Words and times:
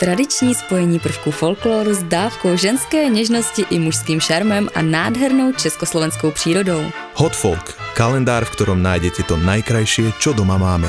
Tradiční 0.00 0.54
spojení 0.54 0.98
prvků 0.98 1.30
folkloru 1.30 1.94
s 1.94 2.02
dávkou 2.02 2.56
ženské 2.56 3.08
něžnosti 3.08 3.64
i 3.70 3.78
mužským 3.78 4.20
šarmem 4.20 4.68
a 4.74 4.82
nádhernou 4.82 5.52
československou 5.52 6.30
přírodou. 6.30 6.84
Hot 7.14 7.36
Folk, 7.36 7.76
kalendár, 7.92 8.48
v 8.48 8.50
ktorom 8.56 8.80
nájdete 8.80 9.28
to 9.28 9.36
najkrajšie, 9.36 10.16
čo 10.16 10.32
doma 10.32 10.56
máme. 10.56 10.88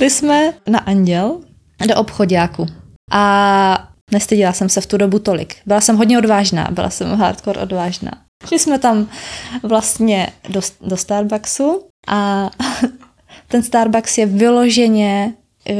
Šli 0.00 0.10
jsme 0.10 0.52
na 0.66 0.78
Anděl 0.78 1.40
do 1.88 1.96
obchodáku 1.96 2.66
a 3.10 3.88
nestydila 4.12 4.52
jsem 4.52 4.68
se 4.68 4.80
v 4.80 4.86
tu 4.86 4.96
dobu 4.96 5.18
tolik. 5.18 5.56
Byla 5.66 5.80
jsem 5.80 5.96
hodně 5.96 6.18
odvážná, 6.18 6.68
byla 6.70 6.90
jsem 6.90 7.18
hardcore 7.18 7.60
odvážná. 7.60 8.10
Šli 8.46 8.58
jsme 8.58 8.78
tam 8.78 9.08
vlastně 9.62 10.32
do, 10.48 10.60
do 10.80 10.96
Starbucksu 10.96 11.84
a 12.08 12.50
ten 13.48 13.62
Starbucks 13.62 14.18
je 14.18 14.26
vyloženě, 14.26 15.34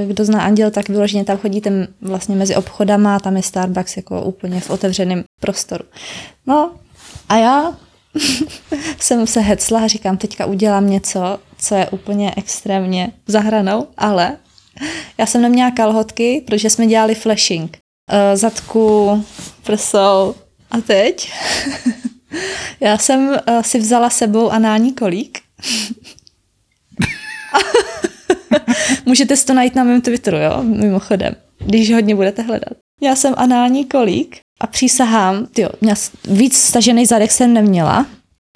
kdo 0.07 0.25
zná 0.25 0.43
Anděl, 0.43 0.71
tak 0.71 0.89
vyloženě 0.89 1.25
tam 1.25 1.39
chodíte 1.39 1.89
vlastně 2.01 2.37
mezi 2.37 2.57
obchodama 2.57 3.17
a 3.17 3.21
tam 3.21 3.37
je 3.37 3.43
Starbucks 3.43 3.97
jako 3.97 4.23
úplně 4.23 4.61
v 4.61 4.71
otevřeném 4.71 5.25
prostoru. 5.41 5.85
No 6.47 6.73
a 7.29 7.37
já 7.37 7.77
jsem 8.99 9.27
se 9.27 9.41
hecla 9.41 9.81
a 9.81 9.87
říkám, 9.87 10.17
teďka 10.17 10.47
udělám 10.47 10.91
něco, 10.91 11.39
co 11.61 11.75
je 11.75 11.89
úplně 11.89 12.33
extrémně 12.37 13.13
zahranou, 13.27 13.87
ale 13.97 14.37
já 15.19 15.27
jsem 15.27 15.43
neměla 15.43 15.71
kalhotky, 15.71 16.43
protože 16.47 16.71
jsme 16.71 16.87
dělali 16.87 17.15
flashing. 17.15 17.79
Uh, 18.13 18.37
zadku, 18.37 19.25
prsou 19.63 20.35
a 20.71 20.81
teď 20.81 21.33
já 22.81 22.99
jsem 22.99 23.29
uh, 23.29 23.63
si 23.63 23.79
vzala 23.79 24.11
sebou 24.11 24.51
anální 24.51 24.93
kolík. 24.93 25.39
Můžete 29.07 29.37
si 29.37 29.47
to 29.47 29.55
najít 29.55 29.75
na 29.75 29.85
mém 29.85 30.01
Twitteru, 30.01 30.37
jo, 30.37 30.63
mimochodem, 30.63 31.37
když 31.59 31.93
hodně 31.93 32.15
budete 32.15 32.43
hledat. 32.43 32.73
Já 33.03 33.17
jsem 33.17 33.35
anální 33.37 33.85
kolík 33.85 34.41
a 34.61 34.67
přísahám, 34.67 35.49
měla 35.81 35.97
víc 36.25 36.59
stažený 36.59 37.07
zadek 37.07 37.33
jsem 37.33 37.55
neměla 37.55 38.07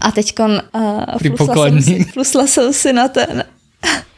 a 0.04 0.12
teď 0.12 0.34
uh, 0.38 1.36
plusla, 1.36 1.68
jsem 1.68 1.82
si, 1.82 2.06
plusla 2.14 2.46
jsem 2.46 2.72
si 2.72 2.92
na 2.92 3.08
ten 3.08 3.44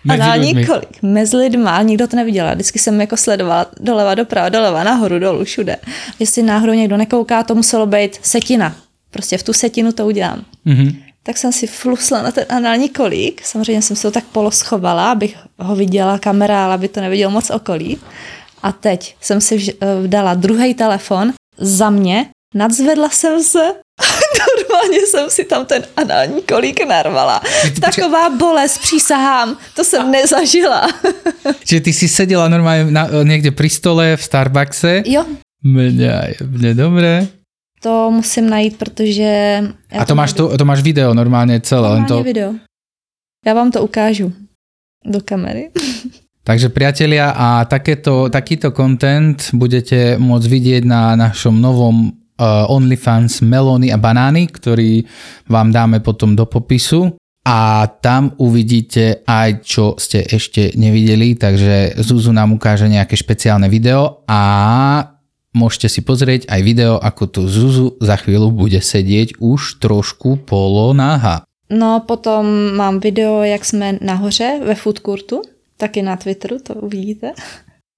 anální 0.08 0.66
kolik 0.66 1.02
mezi 1.02 1.36
lidma, 1.36 1.82
nikdo 1.82 2.06
to 2.06 2.16
neviděla. 2.16 2.54
Vždycky 2.54 2.78
jsem 2.78 3.00
jako 3.00 3.16
sledovala 3.16 3.66
doleva, 3.80 4.14
doprava, 4.14 4.48
doleva, 4.48 4.84
nahoru, 4.84 5.18
dolů, 5.18 5.44
všude. 5.44 5.76
Jestli 6.18 6.42
náhodou 6.42 6.72
někdo 6.72 6.96
nekouká, 6.96 7.42
to 7.42 7.54
muselo 7.54 7.86
být 7.86 8.18
setina. 8.22 8.76
Prostě 9.10 9.38
v 9.38 9.42
tu 9.42 9.52
setinu 9.52 9.92
to 9.92 10.06
udělám. 10.06 10.44
Mm-hmm. 10.66 10.96
Tak 11.22 11.36
jsem 11.36 11.52
si 11.52 11.66
flusla 11.66 12.22
na 12.22 12.30
ten 12.32 12.44
anální 12.48 12.88
kolík. 12.88 13.44
Samozřejmě 13.44 13.82
jsem 13.82 13.96
se 13.96 14.02
to 14.02 14.10
tak 14.10 14.24
poloschovala, 14.24 15.12
abych 15.12 15.36
ho 15.58 15.76
viděla 15.76 16.18
kamera, 16.18 16.64
ale 16.64 16.74
aby 16.74 16.88
to 16.88 17.00
neviděl 17.00 17.30
moc 17.30 17.50
okolí. 17.50 17.98
A 18.62 18.72
teď 18.72 19.16
jsem 19.20 19.40
si 19.40 19.76
dala 20.06 20.34
druhý 20.34 20.74
telefon 20.74 21.32
za 21.58 21.90
mě, 21.90 22.26
nadzvedla 22.54 23.10
jsem 23.10 23.42
se 23.42 23.74
normálně 24.56 25.06
jsem 25.06 25.30
si 25.30 25.44
tam 25.44 25.66
ten 25.66 25.82
anální 25.96 26.42
kolík 26.42 26.86
narvala. 26.86 27.40
Taková 27.80 28.30
bolest, 28.30 28.78
přísahám, 28.78 29.56
to 29.74 29.84
jsem 29.84 30.10
nezažila. 30.10 30.88
Čiže 31.64 31.80
ty 31.80 31.92
si 31.92 32.08
seděla 32.08 32.48
normálně 32.48 32.84
na, 32.90 33.08
někde 33.22 33.50
při 33.50 33.68
stole 33.68 34.16
v 34.16 34.22
Starbuckse? 34.22 35.02
Jo. 35.06 35.24
Mne, 35.64 36.34
mne 36.46 36.74
dobré. 36.74 37.26
To 37.82 38.10
musím 38.10 38.50
najít, 38.50 38.78
protože... 38.78 39.62
A 39.98 40.04
to, 40.04 40.14
máš, 40.14 40.32
to, 40.32 40.58
to 40.58 40.64
máš 40.64 40.82
video 40.82 41.14
normálně 41.14 41.60
celé? 41.60 41.88
Normálně 41.88 42.08
to... 42.08 42.22
video. 42.22 42.54
Já 43.46 43.54
vám 43.54 43.70
to 43.70 43.82
ukážu 43.82 44.32
do 45.04 45.20
kamery. 45.24 45.70
Takže 46.46 46.70
priatelia, 46.70 47.34
a 47.34 47.66
takéto, 47.66 48.30
takýto 48.30 48.70
content 48.70 49.50
budete 49.50 50.14
môcť 50.14 50.46
vidieť 50.46 50.82
na 50.86 51.18
našom 51.18 51.58
novom 51.58 52.15
OnlyFans 52.44 53.40
melóny 53.40 53.92
a 53.92 53.98
banány, 53.98 54.48
ktorý 54.48 55.04
vám 55.48 55.72
dáme 55.72 56.00
potom 56.04 56.36
do 56.36 56.44
popisu 56.44 57.16
a 57.46 57.86
tam 58.02 58.34
uvidíte 58.42 59.22
aj, 59.22 59.50
čo 59.62 59.94
ste 59.96 60.26
ešte 60.26 60.74
nevideli, 60.74 61.38
takže 61.38 61.94
Zuzu 62.02 62.34
nám 62.34 62.58
ukáže 62.58 62.90
nejaké 62.90 63.14
špeciálne 63.14 63.70
video 63.70 64.26
a 64.26 64.40
môžete 65.54 65.88
si 65.88 66.00
pozrieť 66.02 66.50
aj 66.50 66.60
video, 66.66 66.98
ako 66.98 67.22
tu 67.30 67.40
Zuzu 67.46 67.96
za 68.02 68.18
chvíľu 68.18 68.50
bude 68.50 68.82
sedieť 68.82 69.38
už 69.38 69.78
trošku 69.78 70.42
polonáha. 70.42 71.46
No 71.70 72.02
potom 72.06 72.74
mám 72.76 73.00
video, 73.00 73.42
jak 73.42 73.64
jsme 73.64 73.98
nahoře 74.02 74.60
ve 74.66 74.74
food 74.74 74.98
courtu 74.98 75.42
taky 75.76 76.02
na 76.02 76.16
Twitteru, 76.16 76.58
to 76.58 76.74
uvidíte. 76.74 77.32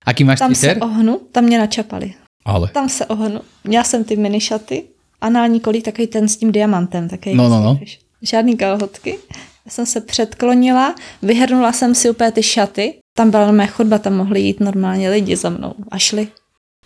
Aký 0.07 0.25
máš 0.25 0.39
tam 0.39 0.53
Twitter? 0.53 0.75
se 0.75 0.81
ohnu, 0.81 1.21
tam 1.33 1.45
mě 1.45 1.59
načapali. 1.59 2.15
Ale. 2.49 2.69
Tam 2.69 2.89
se 2.89 3.07
ohnu. 3.07 3.41
Měla 3.65 3.85
jsem 3.85 4.05
ty 4.05 4.17
mini 4.17 4.41
šaty, 4.41 4.85
anální 5.21 5.61
kolík, 5.61 5.85
takový 5.85 6.07
ten 6.07 6.29
s 6.29 6.37
tím 6.37 6.53
diamantem. 6.53 7.09
Takový 7.09 7.35
no, 7.35 7.49
no, 7.49 7.63
no. 7.63 7.81
Žádný 8.23 8.57
kalhotky. 8.57 9.19
Já 9.67 9.71
jsem 9.71 9.87
se 9.87 10.01
předklonila, 10.01 10.95
vyhrnula 11.23 11.73
jsem 11.73 11.95
si 11.95 12.11
úplně 12.11 12.33
ty 12.33 12.43
šaty. 12.43 12.95
Tam 13.17 13.31
byla 13.31 13.51
mé 13.51 13.67
chodba, 13.67 13.99
tam 13.99 14.17
mohli 14.17 14.41
jít 14.41 14.61
normálně 14.61 15.11
lidi 15.11 15.37
za 15.37 15.51
mnou 15.51 15.75
a 15.91 15.99
šli. 15.99 16.29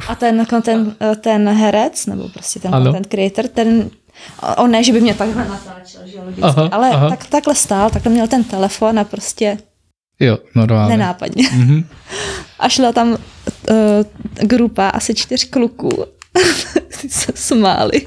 A 0.09 0.15
ten, 0.15 0.47
ten, 0.63 0.97
ten 1.21 1.49
herec, 1.49 2.07
nebo 2.07 2.29
prostě 2.29 2.61
ten 2.61 2.75
ano. 2.75 2.85
content 2.85 3.07
creator, 3.07 3.49
ten 3.49 3.91
on 4.57 4.71
ne, 4.71 4.85
že 4.85 4.93
by 4.93 5.01
mě 5.01 5.15
takhle 5.15 5.49
natáčel, 5.49 6.01
že 6.07 6.21
logicky, 6.21 6.43
aha, 6.43 6.69
ale 6.73 6.91
aha. 6.91 7.09
Tak, 7.09 7.27
takhle 7.27 7.55
stál, 7.55 7.91
takhle 7.91 8.13
měl 8.13 8.29
ten 8.29 8.45
telefon 8.45 8.99
a 8.99 9.05
prostě 9.05 9.59
Jo, 10.21 10.39
normálně. 10.55 10.97
Nenápadně. 10.97 11.49
Mm-hmm. 11.49 11.85
A 12.59 12.69
šla 12.69 12.93
tam 12.93 13.17
uh, 13.71 14.47
grupa 14.47 14.89
asi 14.89 15.15
čtyř 15.15 15.45
kluků. 15.45 15.89
Ty 17.01 17.09
se 17.09 17.33
smáli. 17.35 18.07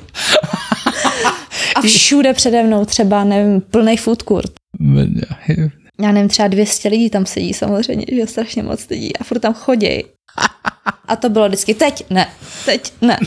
A 1.76 1.82
všude 1.86 2.34
přede 2.34 2.64
mnou 2.64 2.86
třeba, 2.86 3.24
nevím, 3.24 3.62
plný 3.62 3.98
food 3.98 4.24
court. 4.24 4.52
Já 6.02 6.12
nevím, 6.12 6.30
třeba 6.30 6.48
200 6.48 6.90
lidí 6.90 7.10
tam 7.10 7.26
sedí 7.26 7.54
samozřejmě, 7.54 8.06
že 8.16 8.28
strašně 8.28 8.64
moc 8.64 8.90
lidí 8.90 9.18
a 9.18 9.24
furt 9.24 9.40
tam 9.40 9.54
chodí. 9.54 10.04
A 11.08 11.16
to 11.16 11.30
bylo 11.30 11.48
vždycky, 11.48 11.74
teď 11.74 12.04
ne, 12.10 12.28
teď 12.66 12.94
ne. 13.02 13.18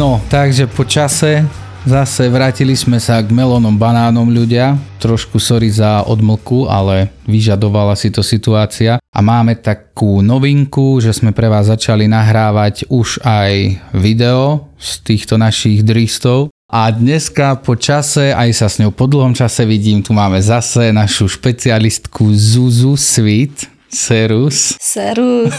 No, 0.00 0.16
takže 0.32 0.64
po 0.64 0.88
čase 0.88 1.44
zase 1.84 2.32
vrátili 2.32 2.72
sme 2.72 2.96
sa 2.96 3.20
k 3.20 3.28
melónom 3.36 3.76
banánom 3.76 4.32
ľudia. 4.32 4.80
Trošku 4.96 5.36
sorry 5.36 5.68
za 5.68 6.08
odmlku, 6.08 6.64
ale 6.72 7.12
vyžadovala 7.28 7.92
si 8.00 8.08
to 8.08 8.24
situácia. 8.24 8.96
A 8.96 9.20
máme 9.20 9.60
takú 9.60 10.24
novinku, 10.24 11.04
že 11.04 11.12
sme 11.12 11.36
pre 11.36 11.52
vás 11.52 11.68
začali 11.68 12.08
nahrávať 12.08 12.88
už 12.88 13.20
aj 13.28 13.76
video 13.92 14.72
z 14.80 15.04
týchto 15.04 15.36
našich 15.36 15.84
dristov. 15.84 16.48
A 16.72 16.88
dneska 16.88 17.60
po 17.60 17.76
čase, 17.76 18.32
aj 18.32 18.56
sa 18.56 18.72
s 18.72 18.80
ňou 18.80 18.96
po 18.96 19.04
dlhom 19.04 19.36
čase 19.36 19.68
vidím, 19.68 20.00
tu 20.00 20.16
máme 20.16 20.40
zase 20.40 20.96
našu 20.96 21.28
špecialistku 21.28 22.24
Zuzu 22.32 22.96
Sweet. 22.96 23.79
Serus. 23.94 24.76
Serus. 24.80 25.54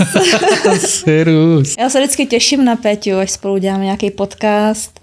Serus. 0.80 1.76
Já 1.80 1.90
se 1.90 2.00
vždycky 2.00 2.26
těším 2.26 2.66
na 2.66 2.76
Peťu, 2.76 3.18
až 3.18 3.32
spolu 3.32 3.58
děláme 3.58 3.84
nějaký 3.84 4.12
podcast 4.12 5.00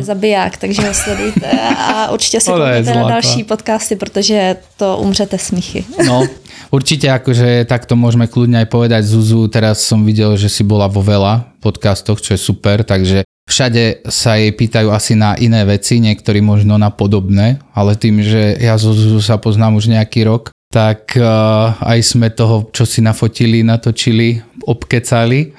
Zabiják, 0.00 0.56
takže 0.56 0.82
ho 0.82 0.94
sledujte 0.94 1.50
a 1.76 2.10
určitě 2.10 2.40
si 2.40 2.50
koukněte 2.50 2.94
na 2.94 3.08
další 3.08 3.44
podcasty, 3.44 3.96
protože 3.96 4.56
to 4.76 4.96
umřete 4.96 5.38
smíchy. 5.38 5.84
no, 6.06 6.26
Určite 6.68 7.08
akože 7.08 7.64
takto 7.64 7.96
môžeme 7.96 8.28
kľudne 8.28 8.60
aj 8.60 8.68
povedať 8.68 9.02
Zuzu, 9.08 9.48
teraz 9.48 9.80
som 9.80 10.04
videl, 10.04 10.36
že 10.36 10.52
si 10.52 10.60
bola 10.60 10.84
vo 10.84 11.00
veľa 11.00 11.56
podcastoch, 11.64 12.20
čo 12.20 12.36
je 12.36 12.40
super, 12.40 12.84
takže 12.84 13.24
všade 13.48 14.04
sa 14.04 14.36
jej 14.36 14.52
pýtajú 14.52 14.92
asi 14.92 15.16
na 15.16 15.32
iné 15.40 15.64
veci, 15.64 15.96
niektorí 15.96 16.44
možno 16.44 16.76
na 16.76 16.92
podobné, 16.92 17.56
ale 17.72 17.96
tým, 17.96 18.20
že 18.20 18.60
ja 18.60 18.76
Zuzu 18.76 19.24
sa 19.24 19.40
poznám 19.40 19.80
už 19.80 19.88
nejaký 19.96 20.28
rok, 20.28 20.52
tak 20.68 21.16
uh, 21.16 21.72
aj 21.80 21.98
sme 22.04 22.28
toho, 22.30 22.68
čo 22.72 22.84
si 22.84 23.00
nafotili, 23.00 23.64
natočili, 23.64 24.36
obkecali 24.68 25.52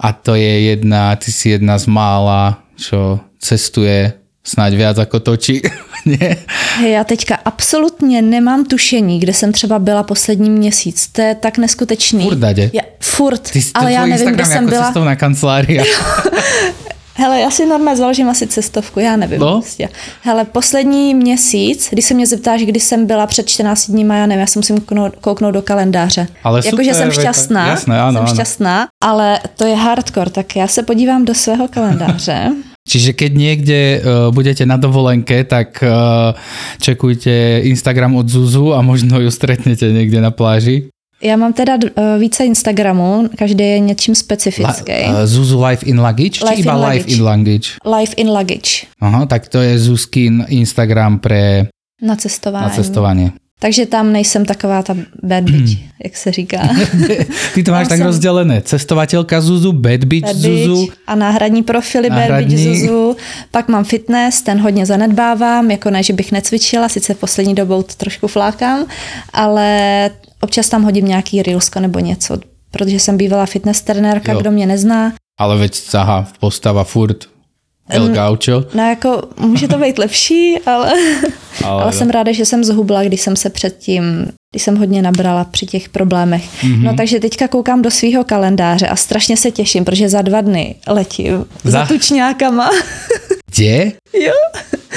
a 0.00 0.12
to 0.12 0.36
je 0.36 0.72
jedna, 0.72 1.16
ty 1.16 1.32
si 1.32 1.56
jedna 1.56 1.80
z 1.80 1.88
mála, 1.88 2.60
čo 2.76 3.20
cestuje 3.40 4.12
snáď 4.44 4.72
viac 4.76 4.96
ako 4.98 5.20
točí. 5.20 5.62
Hej, 6.80 6.92
já 6.92 7.04
teďka 7.04 7.38
absolutně 7.44 8.22
nemám 8.22 8.64
tušení, 8.64 9.20
kde 9.20 9.32
jsem 9.32 9.52
třeba 9.52 9.78
byla 9.78 10.02
poslední 10.02 10.50
měsíc. 10.50 11.08
To 11.12 11.22
je 11.22 11.34
tak 11.34 11.58
neskutečný. 11.58 12.24
Furt 12.24 12.38
dade. 12.38 12.70
Já, 12.72 12.82
furt, 13.00 13.50
Ty, 13.50 13.62
ale 13.74 13.92
já 13.92 14.06
nevím, 14.06 14.32
kde 14.32 14.44
jsem 14.44 14.66
byla. 14.66 14.84
cestovná 14.86 15.16
kancelária. 15.16 15.84
Hele, 17.20 17.40
já 17.40 17.50
si 17.50 17.66
normálně 17.66 17.96
založím 17.96 18.28
asi 18.28 18.46
cestovku, 18.46 19.00
já 19.00 19.16
nevím. 19.16 19.40
No. 19.40 19.60
Prostě. 19.60 19.88
Hele, 20.22 20.44
poslední 20.44 21.14
měsíc, 21.14 21.88
když 21.90 22.04
se 22.04 22.14
mě 22.14 22.26
zeptáš, 22.26 22.62
kdy 22.62 22.80
jsem 22.80 23.06
byla 23.06 23.26
před 23.26 23.48
14 23.48 23.90
dníma, 23.90 24.16
já 24.16 24.26
nevím, 24.26 24.40
já 24.40 24.46
si 24.46 24.58
musím 24.58 24.76
kouknout, 24.80 25.12
kouknout 25.20 25.54
do 25.54 25.62
kalendáře. 25.62 26.26
Ale 26.44 26.62
Jakože 26.64 26.94
jsem 26.94 27.08
to- 27.08 27.20
šťastná, 27.20 27.66
jasné, 27.68 28.00
áno, 28.00 28.12
jsem 28.12 28.24
áno. 28.24 28.34
šťastná, 28.34 28.76
ale 29.04 29.38
to 29.56 29.64
je 29.66 29.76
hardcore, 29.76 30.30
tak 30.30 30.56
já 30.56 30.68
se 30.68 30.82
podívám 30.82 31.24
do 31.24 31.34
svého 31.34 31.68
kalendáře. 31.68 32.52
Čiže 32.88 33.12
keď 33.12 33.32
niekde 33.36 33.80
uh, 34.00 34.34
budete 34.34 34.64
na 34.66 34.80
dovolenke, 34.80 35.44
tak 35.44 35.84
uh, 35.84 36.32
čekujte 36.80 37.60
Instagram 37.68 38.16
od 38.16 38.26
Zuzu 38.26 38.72
a 38.74 38.80
možno 38.82 39.20
ju 39.20 39.30
stretnete 39.30 39.92
niekde 39.92 40.18
na 40.18 40.32
pláži. 40.32 40.88
Já 41.22 41.36
mám 41.36 41.52
teda 41.52 41.74
uh, 41.74 42.20
více 42.20 42.44
Instagramů, 42.44 43.28
každý 43.38 43.64
je 43.64 43.78
něčím 43.78 44.14
specifický. 44.14 44.92
uh, 45.08 45.14
Zuzu 45.24 45.64
Life 45.64 45.86
in 45.86 46.00
Luggage, 46.00 46.44
Life 46.44 46.54
či 46.56 46.60
iba 46.62 46.72
in 46.72 46.78
Life 46.84 47.04
Luggage. 47.08 47.14
in 47.16 47.22
Luggage? 47.22 47.68
Life 47.98 48.14
in 48.16 48.28
luggage 48.30 48.70
Aha, 49.00 49.26
tak 49.26 49.48
to 49.48 49.58
je 49.60 49.78
Zuzkin 49.78 50.44
Instagram 50.48 51.18
pre 51.18 51.66
na 52.02 52.16
cestování. 52.16 52.64
na 52.64 52.70
cestovanie. 52.70 53.30
Takže 53.60 53.86
tam 53.86 54.12
nejsem 54.12 54.44
taková 54.44 54.82
ta 54.82 54.96
bad 55.22 55.44
bitch, 55.44 55.78
jak 56.04 56.16
se 56.16 56.32
říká. 56.32 56.68
Ty 57.54 57.62
to 57.62 57.70
máš 57.72 57.88
Tam 57.88 57.88
tak 57.88 57.98
som- 57.98 58.06
rozdelené. 58.06 58.62
Cestovateľka 58.64 59.40
Zuzu, 59.40 59.72
Bad 59.72 60.04
Bitch 60.08 60.26
Bad 60.26 60.36
Zuzu. 60.36 60.88
a 61.06 61.14
náhradní 61.14 61.62
profily 61.62 62.08
Bad 62.10 62.18
Náhradní. 62.18 62.56
bitch 62.56 62.80
Zuzu. 62.80 63.16
Pak 63.50 63.68
mám 63.68 63.84
fitness, 63.84 64.42
ten 64.42 64.60
hodně 64.60 64.86
zanedbávám, 64.86 65.70
jako 65.70 65.90
ne, 65.90 66.02
že 66.02 66.12
bych 66.12 66.32
necvičila, 66.32 66.88
sice 66.88 67.14
poslední 67.14 67.54
dobou 67.54 67.82
to 67.82 67.94
trošku 67.96 68.26
flákám, 68.28 68.86
ale 69.32 70.10
občas 70.40 70.68
tam 70.68 70.82
hodím 70.82 71.06
nějaký 71.06 71.42
reelsko 71.42 71.80
nebo 71.80 71.98
něco, 71.98 72.38
protože 72.70 73.00
jsem 73.00 73.16
bývala 73.16 73.46
fitness 73.46 73.82
trenérka, 73.82 74.32
Jo. 74.32 74.40
kdo 74.40 74.50
mě 74.50 74.66
nezná. 74.66 75.12
Ale 75.40 75.56
veď 75.58 75.74
saha, 75.74 76.28
postava 76.40 76.84
furt 76.84 77.24
El 77.90 78.08
Gaucho. 78.08 78.64
No 78.74 78.82
jako 78.88 79.22
může 79.38 79.68
to 79.68 79.78
být 79.78 79.98
lepší, 79.98 80.58
ale, 80.66 80.92
Ale, 81.64 81.82
ale 81.82 81.92
jsem 81.92 82.10
ráda, 82.10 82.32
že 82.32 82.44
jsem 82.46 82.64
zhubla, 82.64 83.02
když 83.04 83.20
jsem 83.20 83.36
se 83.36 83.50
předtím, 83.50 84.26
když 84.52 84.62
jsem 84.62 84.76
hodně 84.76 85.02
nabrala 85.02 85.44
při 85.44 85.66
těch 85.66 85.88
problémech. 85.88 86.62
Mhm. 86.64 86.72
Mm-hmm. 86.72 86.82
No 86.84 86.94
takže 86.96 87.20
teďka 87.20 87.48
koukám 87.48 87.82
do 87.82 87.90
svého 87.90 88.24
kalendáře 88.24 88.86
a 88.88 88.96
strašně 88.96 89.36
se 89.36 89.50
těším, 89.50 89.84
protože 89.84 90.08
za 90.08 90.22
dva 90.22 90.40
dny 90.40 90.74
letím 90.86 91.44
za, 91.64 91.70
Za- 91.70 91.86
tučňákama. 91.86 92.70
Kde? 93.56 93.92
jo. 94.14 94.34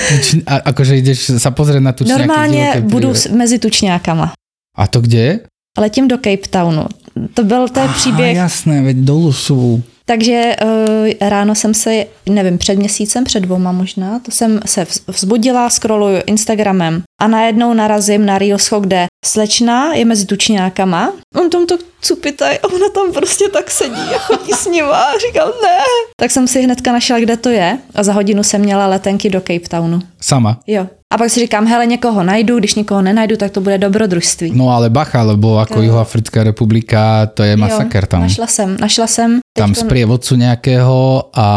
Tuč, 0.10 0.36
a, 0.46 0.56
akože 0.74 0.98
ideš 0.98 1.38
sa 1.38 1.50
pozrieť 1.54 1.82
na 1.82 1.94
tučňaky 1.94 2.18
Normálně 2.18 2.82
budu 2.82 3.14
s- 3.14 3.30
mezi 3.30 3.60
tučňákama. 3.60 4.34
A 4.78 4.88
to 4.88 5.02
kde? 5.02 5.40
Letím 5.80 6.08
do 6.08 6.18
Cape 6.18 6.48
Townu. 6.50 6.86
To 7.34 7.44
byl 7.44 7.70
to 7.70 7.80
je 7.80 7.88
příběh. 7.88 8.38
Aha, 8.38 8.44
jasné, 8.44 8.82
veď 8.82 8.98
dolu 8.98 9.34
sú. 9.34 9.82
Takže 10.06 10.56
uh, 10.64 11.30
ráno 11.30 11.56
jsem 11.56 11.74
se, 11.74 12.06
nevím, 12.30 12.58
před 12.58 12.76
měsícem, 12.76 13.24
před 13.24 13.40
dvoma 13.40 13.72
možná, 13.72 14.20
to 14.20 14.32
jsem 14.32 14.60
se 14.66 14.84
vz- 14.84 15.02
vzbudila, 15.08 15.70
scrolluju 15.70 16.22
Instagramem 16.26 17.02
a 17.22 17.28
najednou 17.28 17.74
narazím 17.74 18.26
na 18.26 18.38
Reelsko, 18.38 18.80
kde 18.80 19.06
slečna 19.26 19.94
je 19.94 20.06
mezi 20.06 20.26
tučňákama, 20.26 21.14
on 21.36 21.50
tam 21.50 21.66
to 21.66 21.78
cupitaj 22.02 22.60
a 22.64 22.68
ona 22.68 22.90
tam 22.94 23.14
prostě 23.14 23.46
tak 23.54 23.72
sedí 23.72 24.02
a 24.16 24.20
chodí 24.20 24.52
s 24.52 24.66
ním 24.66 24.86
a 24.86 25.04
říkám 25.28 25.48
ne. 25.64 25.78
Tak 26.18 26.32
jsem 26.32 26.48
si 26.48 26.62
hnedka 26.62 26.92
našla, 26.92 27.20
kde 27.20 27.38
to 27.38 27.50
je 27.50 27.78
a 27.96 28.04
za 28.04 28.14
hodinu 28.14 28.44
jsem 28.44 28.62
měla 28.62 28.88
letenky 28.88 29.30
do 29.30 29.40
Cape 29.40 29.70
Townu. 29.70 30.00
Sama. 30.22 30.60
Jo. 30.68 30.88
A 31.14 31.18
pak 31.18 31.30
si 31.30 31.40
říkám, 31.40 31.68
hele, 31.68 31.86
někoho 31.86 32.24
najdu, 32.24 32.60
když 32.60 32.76
někoho 32.76 33.02
nenajdu, 33.02 33.38
tak 33.38 33.52
to 33.52 33.62
bude 33.62 33.78
dobrodružství. 33.78 34.52
No 34.56 34.70
ale 34.70 34.90
bacha, 34.90 35.22
lebo 35.22 35.62
ako 35.62 35.82
Juhoafrická 35.86 36.42
republika, 36.44 37.26
to 37.26 37.46
je 37.46 37.54
masaker 37.54 38.06
tam. 38.10 38.22
Našla 38.26 38.48
jsem, 38.48 38.78
našla 38.82 39.08
jsem. 39.08 39.40
Tam 39.54 39.70
teďkon- 39.70 39.86
sprievodcu 39.86 40.34
nejakého 40.36 41.30
a 41.38 41.48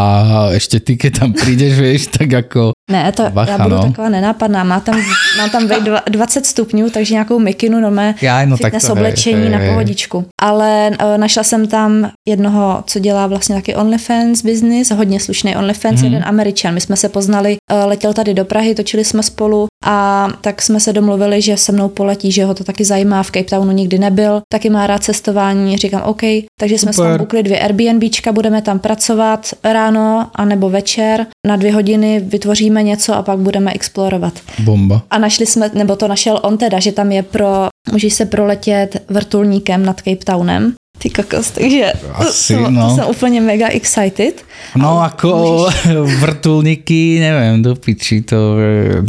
ešte 0.53 0.77
ty, 0.79 0.93
keď 0.93 1.11
tam 1.19 1.29
prídeš, 1.41 1.73
vieš, 1.73 2.01
tak 2.13 2.29
ako... 2.33 2.76
Ne, 2.91 3.11
to 3.11 3.29
Bacha, 3.29 3.51
já 3.51 3.57
budu 3.57 3.75
no. 3.75 3.83
taková 3.83 4.09
nenápadná. 4.09 4.63
Má 4.63 4.79
tam, 4.79 5.01
mám 5.37 5.49
tam 5.49 5.67
vejít 5.67 5.83
dva- 5.83 6.01
20 6.09 6.45
stupňů, 6.45 6.89
takže 6.89 7.13
nějakou 7.13 7.39
mikinu, 7.39 7.79
no 7.79 7.91
mé 7.91 8.15
Já, 8.21 8.45
no 8.45 8.57
tak 8.57 8.65
fitness 8.65 8.83
to, 8.83 8.95
hej, 8.95 9.01
oblečení 9.01 9.41
hej, 9.41 9.49
na 9.49 9.57
hej. 9.57 9.69
pohodičku. 9.69 10.25
Ale 10.41 10.91
uh, 10.91 11.17
našla 11.17 11.43
jsem 11.43 11.67
tam 11.67 12.11
jednoho, 12.27 12.83
co 12.87 12.99
dělá 12.99 13.27
vlastně 13.27 13.55
taky 13.55 13.75
OnlyFans 13.75 14.41
business, 14.41 14.91
hodně 14.91 15.19
slušný 15.19 15.55
OnlyFans, 15.55 16.01
mm-hmm. 16.01 16.03
jeden 16.03 16.23
Američan. 16.25 16.73
My 16.73 16.81
jsme 16.81 16.97
se 16.97 17.09
poznali, 17.09 17.57
uh, 17.71 17.89
letěl 17.89 18.13
tady 18.13 18.33
do 18.33 18.45
Prahy, 18.45 18.75
točili 18.75 19.05
jsme 19.05 19.23
spolu 19.23 19.67
a 19.85 20.27
tak 20.41 20.61
jsme 20.61 20.79
se 20.79 20.93
domluvili, 20.93 21.41
že 21.41 21.57
se 21.57 21.71
mnou 21.71 21.89
poletí, 21.89 22.31
že 22.31 22.45
ho 22.45 22.53
to 22.53 22.63
taky 22.63 22.85
zajímá, 22.85 23.23
v 23.23 23.31
Cape 23.31 23.43
Townu 23.43 23.71
nikdy 23.71 23.99
nebyl, 23.99 24.41
taky 24.53 24.69
má 24.69 24.87
rád 24.87 25.03
cestování, 25.03 25.77
říkám 25.77 26.01
OK, 26.05 26.21
takže 26.59 26.77
jsme 26.77 26.93
Super. 26.93 27.09
tam 27.09 27.17
bukli 27.17 27.43
dvě 27.43 27.59
Airbnbčka, 27.59 28.31
budeme 28.31 28.61
tam 28.61 28.79
pracovat 28.79 29.53
ráno 29.63 30.29
a 30.35 30.45
nebo 30.45 30.69
večer, 30.69 31.25
na 31.47 31.55
dvě 31.55 31.73
hodiny 31.73 32.19
vytvoříme 32.19 32.83
něco 32.83 33.13
a 33.13 33.23
pak 33.23 33.39
budeme 33.39 33.73
explorovat. 33.73 34.33
Bomba. 34.59 35.01
A 35.09 35.17
našli 35.17 35.45
jsme, 35.45 35.71
nebo 35.73 35.95
to 35.95 36.07
našel 36.07 36.39
on 36.43 36.57
teda, 36.57 36.79
že 36.79 36.91
tam 36.91 37.11
je 37.11 37.23
pro, 37.23 37.67
můžeš 37.91 38.13
se 38.13 38.25
proletět 38.25 39.03
vrtulníkem 39.09 39.85
nad 39.85 39.97
Cape 39.97 40.25
Townem. 40.25 40.73
Ty 40.97 41.09
kokos, 41.09 41.51
takže 41.51 41.93
Asi, 42.13 42.53
to, 42.53 42.69
no. 42.69 42.95
jsem 42.95 43.05
úplně 43.07 43.41
mega 43.41 43.67
excited. 43.67 44.45
No 44.75 45.01
ako 45.01 45.69
vrtulníky, 46.19 47.19
neviem, 47.19 47.61
do 47.61 47.75
piči, 47.75 48.21
to... 48.21 48.57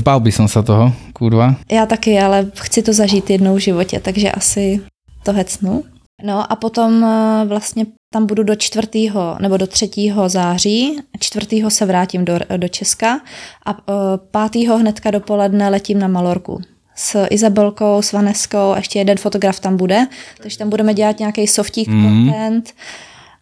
Bál 0.04 0.20
by 0.20 0.32
som 0.32 0.48
sa 0.48 0.62
toho, 0.62 0.92
kurva. 1.12 1.56
Já 1.72 1.86
taky, 1.86 2.20
ale 2.20 2.46
chci 2.54 2.82
to 2.82 2.92
zažít 2.92 3.30
jednou 3.30 3.54
v 3.54 3.58
životě, 3.58 4.00
takže 4.00 4.30
asi 4.30 4.80
to 5.24 5.32
hecnu. 5.32 5.84
No 6.24 6.52
a 6.52 6.56
potom 6.56 7.04
eh, 7.04 7.44
vlastně 7.44 7.86
tam 8.12 8.26
budu 8.26 8.42
do 8.42 8.56
čtvrtého 8.56 9.36
nebo 9.40 9.56
do 9.56 9.66
třetího 9.66 10.28
září, 10.28 11.00
čtvrtého 11.20 11.70
se 11.70 11.86
vrátím 11.86 12.24
do, 12.24 12.38
do 12.56 12.68
Česka 12.68 13.20
a 13.66 13.70
eh, 13.72 13.92
pátého 14.30 14.78
hnedka 14.78 15.10
dopoledne 15.10 15.68
letím 15.68 15.98
na 15.98 16.08
Malorku 16.08 16.60
s 16.98 17.26
Izabelkou, 17.30 18.02
s 18.02 18.12
Vaneskou 18.12 18.70
a 18.72 18.76
ještě 18.76 18.98
jeden 18.98 19.18
fotograf 19.18 19.60
tam 19.60 19.76
bude, 19.76 20.06
takže 20.42 20.58
tam 20.58 20.70
budeme 20.70 20.94
dělat 20.94 21.18
nějaký 21.18 21.46
softík 21.46 21.88
Mhm. 21.88 21.98
mm. 21.98 22.24
content 22.26 22.74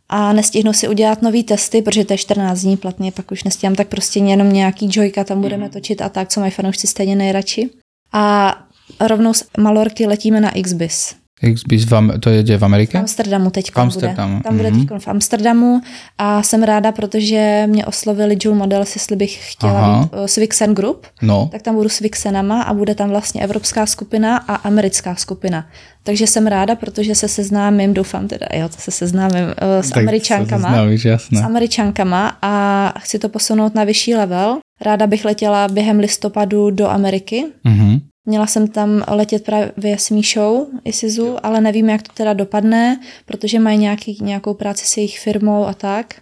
a 0.09 0.33
nestihnu 0.33 0.73
si 0.73 0.89
udělat 0.89 1.23
nový 1.23 1.45
testy, 1.45 1.83
protože 1.83 2.05
to 2.05 2.13
je 2.13 2.19
14 2.19 2.61
dní 2.61 2.77
platně, 2.77 3.13
pak 3.13 3.31
už 3.33 3.45
nestíhám, 3.45 3.75
tak 3.75 3.89
prostě 3.89 4.21
jenom 4.21 4.53
nějaký 4.53 4.89
joyka 4.93 5.25
tam 5.25 5.41
budeme 5.41 5.69
točit 5.69 6.03
a 6.03 6.09
tak, 6.09 6.29
co 6.29 6.41
mají 6.41 6.53
fanoušci 6.53 6.87
stejně 6.87 7.17
nejradši. 7.17 7.71
A 8.13 8.57
rovnou 9.01 9.35
z 9.35 9.45
Malorky 9.59 10.07
letíme 10.07 10.41
na 10.41 10.51
XBIS. 10.63 11.15
XBIS 11.45 11.85
v, 11.85 11.93
Am- 11.95 12.21
to 12.21 12.31
je 12.31 12.43
v 12.43 12.59
V 12.59 12.65
Amerike? 12.65 12.99
Amsterdamu 12.99 13.51
teď 13.51 13.71
V 13.73 13.77
Amsterdamu, 13.79 14.33
bude. 14.35 14.43
Tam 14.43 14.57
bude 14.57 14.71
mhm. 14.71 14.87
teď 14.87 15.03
v 15.03 15.09
Amsterdamu 15.09 15.81
a 16.19 16.43
jsem 16.43 16.63
ráda, 16.63 16.93
protože 16.93 17.65
mě 17.67 17.87
oslovili 17.87 18.37
Jewel 18.45 18.59
Models, 18.59 18.97
jestli 18.97 19.17
bych 19.17 19.53
chtěla 19.53 19.81
Aha. 19.81 20.03
být 20.03 20.13
uh, 20.13 20.27
Vixen 20.37 20.75
Group, 20.75 21.07
No. 21.23 21.49
tak 21.53 21.63
tam 21.63 21.75
budu 21.75 21.89
s 21.89 22.01
Vixenama 22.01 22.63
a 22.63 22.75
bude 22.75 22.95
tam 22.95 23.09
vlastně 23.09 23.43
evropská 23.43 23.87
skupina 23.87 24.37
a 24.37 24.55
americká 24.55 25.15
skupina. 25.15 25.67
Takže 26.03 26.27
jsem 26.27 26.47
ráda, 26.47 26.75
protože 26.75 27.15
se 27.15 27.29
seznámím, 27.29 27.95
doufám 27.95 28.29
teda, 28.29 28.47
jo, 28.55 28.69
to 28.69 28.77
se 28.79 28.91
seznámím 28.91 29.45
uh, 29.45 29.83
s 29.83 29.89
Tak 29.91 29.99
američankama. 29.99 30.69
sa 30.69 30.75
znávíš, 30.75 31.05
jasné. 31.05 31.39
s 31.41 31.43
američankama 31.43 32.37
a 32.43 32.53
chci 32.99 33.19
to 33.19 33.29
posunout 33.29 33.75
na 33.75 33.85
vyšší 33.85 34.15
level. 34.15 34.59
Ráda 34.81 35.07
bych 35.07 35.25
letěla 35.25 35.69
během 35.69 35.99
listopadu 35.99 36.71
do 36.71 36.89
Ameriky. 36.89 37.45
Mhm. 37.65 38.01
Měla 38.27 38.47
jsem 38.47 38.69
tam 38.69 39.05
letět 39.09 39.45
právě 39.45 39.99
s 39.99 40.11
Míšou 40.11 40.67
Isizu, 40.85 41.37
ale 41.43 41.61
nevím, 41.61 41.89
jak 41.89 42.03
to 42.03 42.13
teda 42.13 42.33
dopadne, 42.33 43.01
protože 43.27 43.61
mají 43.61 43.79
nějaký, 43.79 44.19
nějakou 44.23 44.55
práci 44.55 44.87
s 44.87 44.97
jejich 44.97 45.19
firmou 45.19 45.67
a 45.67 45.75
tak. 45.75 46.15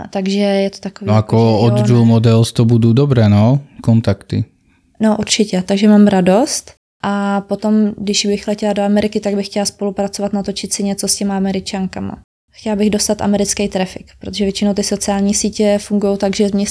A 0.00 0.08
takže 0.08 0.40
je 0.40 0.70
to 0.70 0.78
takový... 0.78 1.08
No 1.08 1.16
ako 1.16 1.36
že 1.36 1.92
od 1.92 2.00
ne. 2.00 2.04
Models 2.04 2.52
to 2.52 2.64
budú 2.64 2.96
dobré, 2.96 3.28
no, 3.28 3.60
kontakty. 3.84 4.44
No 5.00 5.16
určitě, 5.20 5.62
takže 5.62 5.88
mám 5.88 6.06
radost. 6.06 6.72
A 7.04 7.40
potom, 7.40 7.92
když 7.96 8.26
bych 8.26 8.48
letěla 8.48 8.72
do 8.72 8.82
Ameriky, 8.82 9.20
tak 9.20 9.34
bych 9.34 9.46
chtěla 9.46 9.64
spolupracovat, 9.64 10.32
natočit 10.32 10.72
si 10.72 10.82
něco 10.82 11.08
s 11.08 11.16
těma 11.16 11.36
američankama. 11.36 12.18
Chtěla 12.60 12.76
bych 12.76 12.90
dostat 12.90 13.22
americký 13.22 13.68
trafik, 13.68 14.06
protože 14.18 14.44
většinou 14.44 14.74
ty 14.74 14.82
sociální 14.82 15.34
sítě 15.34 15.78
fungují 15.82 16.18
tak, 16.18 16.36
že 16.36 16.48
mě, 16.54 16.64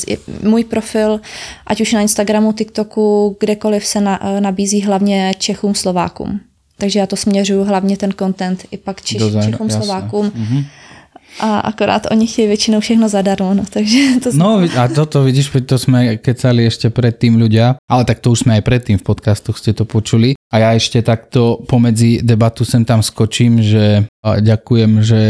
můj 0.43 0.63
profil, 0.63 1.21
ať 1.67 1.81
už 1.81 1.93
na 1.93 2.01
Instagramu, 2.01 2.53
TikToku, 2.53 3.37
kdekoliv 3.39 3.85
se 3.85 4.01
na, 4.01 4.19
nabízí 4.39 4.81
hlavně 4.81 5.33
Čechům, 5.37 5.75
Slovákům. 5.75 6.39
Takže 6.77 6.99
já 6.99 7.07
to 7.07 7.15
směřuju 7.15 7.63
hlavně 7.63 7.97
ten 7.97 8.13
content 8.19 8.65
i 8.71 8.77
pak 8.77 9.01
Češ, 9.01 9.17
Čechům, 9.45 9.67
jasné. 9.67 9.69
Slovákům. 9.69 10.31
Mhm. 10.35 10.63
A 11.39 11.59
akorát 11.59 12.07
oni 12.11 12.27
chtějí 12.27 12.47
většinou 12.47 12.79
všechno 12.79 13.09
zadarmo, 13.09 13.53
no, 13.53 13.63
takže 13.69 14.19
to 14.23 14.29
No 14.33 14.59
a 14.77 14.87
toto 14.87 15.23
vidíš, 15.23 15.51
to 15.65 15.77
sme 15.79 16.17
kecali 16.17 16.67
ešte 16.67 16.89
predtým 16.89 17.39
ľudia, 17.39 17.79
ale 17.87 18.03
tak 18.03 18.19
to 18.19 18.31
už 18.31 18.43
sme 18.43 18.59
aj 18.59 18.63
predtým 18.67 18.97
v 18.99 19.07
podcastoch 19.07 19.55
ste 19.55 19.71
to 19.71 19.85
počuli. 19.85 20.35
A 20.51 20.55
ja 20.59 20.69
ešte 20.73 20.99
takto 21.05 21.61
pomedzi 21.69 22.25
debatu 22.25 22.65
sem 22.65 22.81
tam 22.83 22.99
skočím, 23.05 23.61
že 23.61 24.09
ďakujem, 24.25 24.91
že 25.05 25.21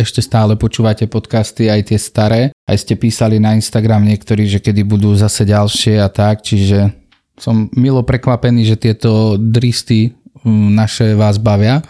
ešte 0.00 0.24
stále 0.24 0.56
počúvate 0.56 1.06
podcasty 1.06 1.68
aj 1.68 1.92
tie 1.92 1.98
staré. 2.00 2.42
Aj 2.66 2.76
ste 2.78 2.96
písali 2.96 3.36
na 3.36 3.54
Instagram 3.54 4.02
niektorí, 4.08 4.48
že 4.48 4.58
kedy 4.58 4.82
budú 4.82 5.12
zase 5.14 5.44
ďalšie 5.44 6.00
a 6.00 6.08
tak, 6.08 6.42
čiže 6.42 6.90
som 7.36 7.68
milo 7.76 8.02
prekvapený, 8.02 8.64
že 8.64 8.76
tieto 8.80 9.36
dristy 9.36 10.14
mm, 10.42 10.68
naše 10.72 11.06
vás 11.14 11.36
bavia, 11.36 11.82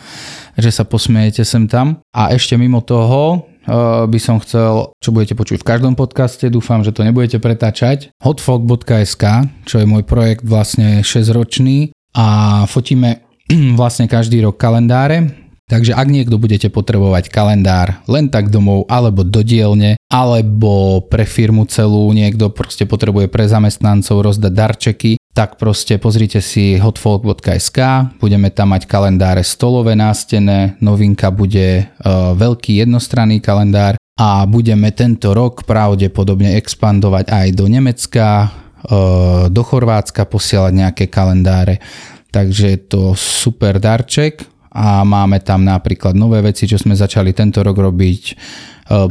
že 0.58 0.74
sa 0.74 0.82
posmejete 0.82 1.44
sem 1.44 1.68
tam. 1.68 2.00
A 2.12 2.32
ešte 2.34 2.58
mimo 2.58 2.82
toho 2.82 3.51
by 3.66 4.18
som 4.18 4.42
chcel, 4.42 4.94
čo 4.98 5.14
budete 5.14 5.38
počuť 5.38 5.62
v 5.62 5.68
každom 5.68 5.94
podcaste, 5.94 6.50
dúfam, 6.50 6.82
že 6.82 6.90
to 6.90 7.06
nebudete 7.06 7.38
pretáčať, 7.38 8.10
hotfog.sk, 8.18 9.24
čo 9.66 9.76
je 9.78 9.86
môj 9.86 10.02
projekt 10.02 10.42
vlastne 10.42 11.06
6-ročný 11.06 11.94
a 12.16 12.26
fotíme 12.66 13.22
vlastne 13.80 14.10
každý 14.10 14.42
rok 14.42 14.58
kalendáre, 14.58 15.42
Takže 15.72 15.96
ak 15.96 16.04
niekto 16.12 16.36
budete 16.36 16.68
potrebovať 16.68 17.32
kalendár 17.32 18.04
len 18.04 18.28
tak 18.28 18.52
domov 18.52 18.84
alebo 18.92 19.24
do 19.24 19.40
dielne, 19.40 19.96
alebo 20.12 21.00
pre 21.08 21.24
firmu 21.24 21.64
celú 21.64 22.12
niekto 22.12 22.52
proste 22.52 22.84
potrebuje 22.84 23.32
pre 23.32 23.48
zamestnancov 23.48 24.20
rozdať 24.20 24.52
darčeky, 24.52 25.12
tak 25.32 25.56
proste 25.56 25.96
pozrite 25.96 26.44
si 26.44 26.76
hotfolk.sk, 26.76 27.78
budeme 28.20 28.52
tam 28.52 28.76
mať 28.76 28.84
kalendáre 28.84 29.40
stolové 29.40 29.96
nástené, 29.96 30.76
novinka 30.84 31.32
bude 31.32 31.88
uh, 31.88 32.36
veľký 32.36 32.84
jednostranný 32.84 33.40
kalendár 33.40 33.96
a 34.20 34.44
budeme 34.44 34.92
tento 34.92 35.32
rok 35.32 35.64
pravdepodobne 35.64 36.60
expandovať 36.60 37.32
aj 37.32 37.48
do 37.56 37.64
Nemecka, 37.64 38.28
uh, 38.44 39.48
do 39.48 39.62
Chorvátska 39.64 40.28
posielať 40.28 40.72
nejaké 40.76 41.04
kalendáre. 41.08 41.80
Takže 42.28 42.64
je 42.68 42.80
to 42.88 43.02
super 43.16 43.80
darček 43.80 44.52
a 44.72 45.04
máme 45.04 45.40
tam 45.44 45.68
napríklad 45.68 46.16
nové 46.16 46.40
veci, 46.40 46.64
čo 46.64 46.80
sme 46.80 46.96
začali 46.96 47.36
tento 47.36 47.60
rok 47.60 47.76
robiť, 47.76 48.22
e, 48.24 48.34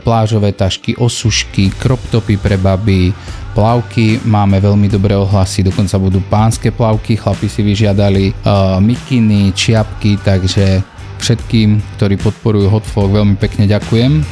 plážové 0.04 0.52
tašky, 0.52 0.96
osušky, 1.00 1.72
kroptopy 1.80 2.38
pre 2.38 2.60
baby, 2.60 3.16
plavky, 3.52 4.20
máme 4.24 4.60
veľmi 4.60 4.88
dobré 4.88 5.16
ohlasy, 5.16 5.64
dokonca 5.64 6.00
budú 6.00 6.24
pánske 6.32 6.72
plavky, 6.72 7.20
chlapi 7.20 7.48
si 7.52 7.62
vyžiadali, 7.64 8.32
uh, 8.32 8.80
mikiny, 8.80 9.52
čiapky, 9.52 10.20
takže 10.24 10.80
všetkým, 11.20 11.78
ktorí 12.00 12.16
podporujú 12.18 12.68
Hotfog, 12.72 13.14
veľmi 13.14 13.36
pekne 13.38 13.70
ďakujem. 13.70 14.24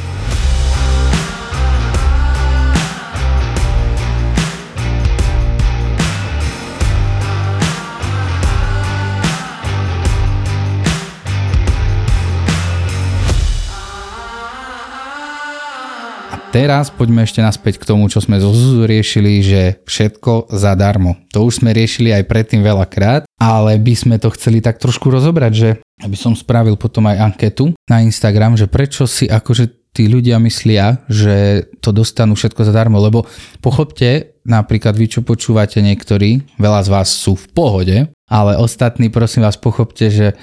Teraz 16.60 16.92
poďme 16.92 17.24
ešte 17.24 17.40
naspäť 17.40 17.80
k 17.80 17.88
tomu, 17.88 18.04
čo 18.12 18.20
sme 18.20 18.36
zo 18.36 18.52
Zuzu 18.52 18.84
riešili, 18.84 19.40
že 19.40 19.80
všetko 19.88 20.52
zadarmo. 20.52 21.16
To 21.32 21.48
už 21.48 21.64
sme 21.64 21.72
riešili 21.72 22.12
aj 22.12 22.28
predtým 22.28 22.60
veľakrát, 22.60 23.24
ale 23.40 23.80
by 23.80 23.94
sme 23.96 24.20
to 24.20 24.28
chceli 24.36 24.60
tak 24.60 24.76
trošku 24.76 25.08
rozobrať, 25.08 25.52
že 25.56 25.80
aby 26.04 26.12
som 26.20 26.36
spravil 26.36 26.76
potom 26.76 27.08
aj 27.08 27.32
anketu 27.32 27.72
na 27.88 28.04
Instagram, 28.04 28.60
že 28.60 28.68
prečo 28.68 29.08
si 29.08 29.24
akože 29.24 29.96
tí 29.96 30.04
ľudia 30.12 30.36
myslia, 30.36 31.00
že 31.08 31.64
to 31.80 31.96
dostanú 31.96 32.36
všetko 32.36 32.60
zadarmo, 32.68 33.00
lebo 33.00 33.24
pochopte, 33.64 34.36
napríklad 34.44 34.92
vy, 35.00 35.16
čo 35.16 35.24
počúvate 35.24 35.80
niektorí, 35.80 36.44
veľa 36.60 36.84
z 36.84 36.88
vás 36.92 37.08
sú 37.08 37.40
v 37.40 37.46
pohode, 37.56 37.96
ale 38.28 38.60
ostatní 38.60 39.08
prosím 39.08 39.48
vás 39.48 39.56
pochopte, 39.56 40.12
že 40.12 40.36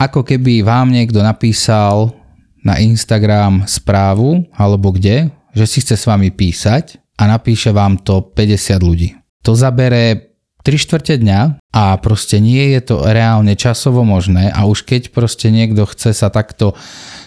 ako 0.00 0.24
keby 0.24 0.64
vám 0.64 0.88
niekto 0.88 1.20
napísal 1.20 2.21
na 2.62 2.78
Instagram 2.78 3.66
správu 3.66 4.46
alebo 4.54 4.94
kde, 4.94 5.30
že 5.52 5.66
si 5.68 5.78
chce 5.82 5.98
s 5.98 6.08
vami 6.08 6.32
písať 6.32 7.02
a 7.18 7.28
napíše 7.28 7.70
vám 7.74 8.00
to 8.00 8.22
50 8.34 8.80
ľudí. 8.82 9.14
To 9.42 9.52
zabere 9.58 10.32
3 10.62 10.78
štvrte 10.78 11.18
dňa 11.18 11.58
a 11.74 11.98
proste 11.98 12.38
nie 12.38 12.72
je 12.78 12.94
to 12.94 12.96
reálne 13.02 13.52
časovo 13.58 14.06
možné 14.06 14.54
a 14.54 14.64
už 14.64 14.86
keď 14.86 15.10
proste 15.10 15.50
niekto 15.50 15.82
chce 15.90 16.14
sa 16.14 16.30
takto 16.30 16.78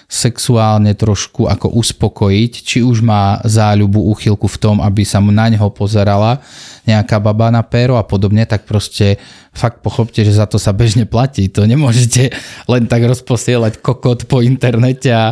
sexuálne 0.05 0.93
trošku 0.95 1.49
ako 1.49 1.75
uspokojiť, 1.75 2.51
či 2.63 2.77
už 2.85 3.01
má 3.03 3.41
záľubu, 3.43 3.99
úchylku 4.15 4.47
v 4.47 4.57
tom, 4.61 4.75
aby 4.79 5.03
sa 5.03 5.19
na 5.19 5.49
neho 5.49 5.67
pozerala 5.73 6.39
nejaká 6.85 7.17
baba 7.19 7.49
na 7.49 7.65
péro 7.65 7.97
a 7.97 8.03
podobne, 8.05 8.45
tak 8.45 8.69
proste 8.69 9.17
fakt 9.55 9.81
pochopte, 9.81 10.21
že 10.21 10.35
za 10.35 10.45
to 10.45 10.59
sa 10.59 10.75
bežne 10.75 11.07
platí. 11.07 11.47
To 11.49 11.63
nemôžete 11.63 12.31
len 12.71 12.85
tak 12.85 13.07
rozposielať 13.07 13.79
kokot 13.79 14.27
po 14.29 14.43
internete 14.43 15.09
a 15.09 15.31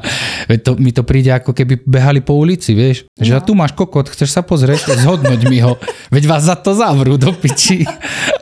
to, 0.64 0.80
mi 0.80 0.96
to 0.96 1.04
príde 1.04 1.30
ako 1.30 1.52
keby 1.52 1.84
behali 1.84 2.24
po 2.24 2.34
ulici, 2.40 2.72
vieš. 2.74 3.06
Že 3.20 3.34
a 3.38 3.44
tu 3.44 3.52
máš 3.54 3.76
kokot, 3.76 4.08
chceš 4.10 4.32
sa 4.32 4.42
pozrieť, 4.42 4.96
zhodnoť 5.04 5.42
mi 5.52 5.60
ho. 5.60 5.76
Veď 6.10 6.24
vás 6.26 6.48
za 6.48 6.56
to 6.56 6.72
zavrú 6.74 7.20
do 7.20 7.36
piči 7.36 7.84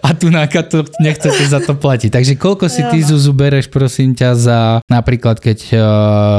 a 0.06 0.14
tu 0.14 0.30
náka 0.30 0.62
to 0.64 0.86
nechcete 1.02 1.44
za 1.50 1.60
to 1.60 1.74
platiť. 1.74 2.14
Takže 2.14 2.34
koľko 2.38 2.70
si 2.70 2.86
ty 2.88 3.02
Zuzu 3.02 3.34
bereš, 3.34 3.68
prosím 3.68 4.14
ťa, 4.14 4.30
za 4.38 4.60
napríklad, 4.86 5.42
keď 5.42 5.60
uh, 5.74 5.82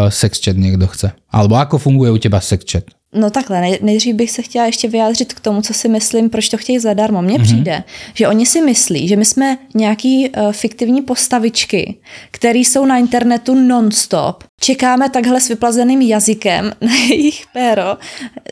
sexchat 0.09 0.55
niekto 0.55 0.87
chce? 0.87 1.13
Alebo 1.35 1.59
ako 1.59 1.83
funguje 1.83 2.15
u 2.15 2.19
teba 2.19 2.39
sexchat? 2.39 3.02
No 3.15 3.31
takhle, 3.31 3.61
nej- 3.61 3.79
nejdřív 3.83 4.15
bych 4.17 4.31
se 4.31 4.43
chtěla 4.43 4.67
ještě 4.67 4.89
vyjádřit 4.89 5.35
k 5.35 5.41
tomu, 5.41 5.63
co 5.63 5.75
si 5.75 5.89
myslím, 5.89 6.31
proč 6.31 6.49
to 6.49 6.57
chtějí 6.57 6.79
zadarmo. 6.79 7.23
Mně 7.23 7.39
mm-hmm. 7.39 7.43
přijde, 7.43 7.85
že 8.15 8.29
oni 8.29 8.47
si 8.47 8.61
myslí, 8.61 9.09
že 9.09 9.17
my 9.17 9.25
jsme 9.25 9.59
nějaký 9.75 10.29
uh, 10.29 10.53
fiktivní 10.53 11.03
postavičky, 11.03 11.99
které 12.31 12.59
jsou 12.59 12.87
na 12.87 12.97
internetu 12.99 13.55
non-stop. 13.55 14.45
Čekáme 14.61 15.11
takhle 15.11 15.41
s 15.41 15.49
vyplazeným 15.49 16.01
jazykem 16.01 16.73
na 16.81 16.95
jejich 16.95 17.45
péro. 17.53 17.83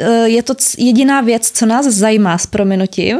Uh, 0.00 0.07
je 0.25 0.43
to 0.43 0.55
c- 0.55 0.81
jediná 0.83 1.21
věc, 1.21 1.50
co 1.50 1.67
nás 1.67 1.87
zajímá 1.87 2.38
s 2.38 2.47
prominutím 2.47 3.19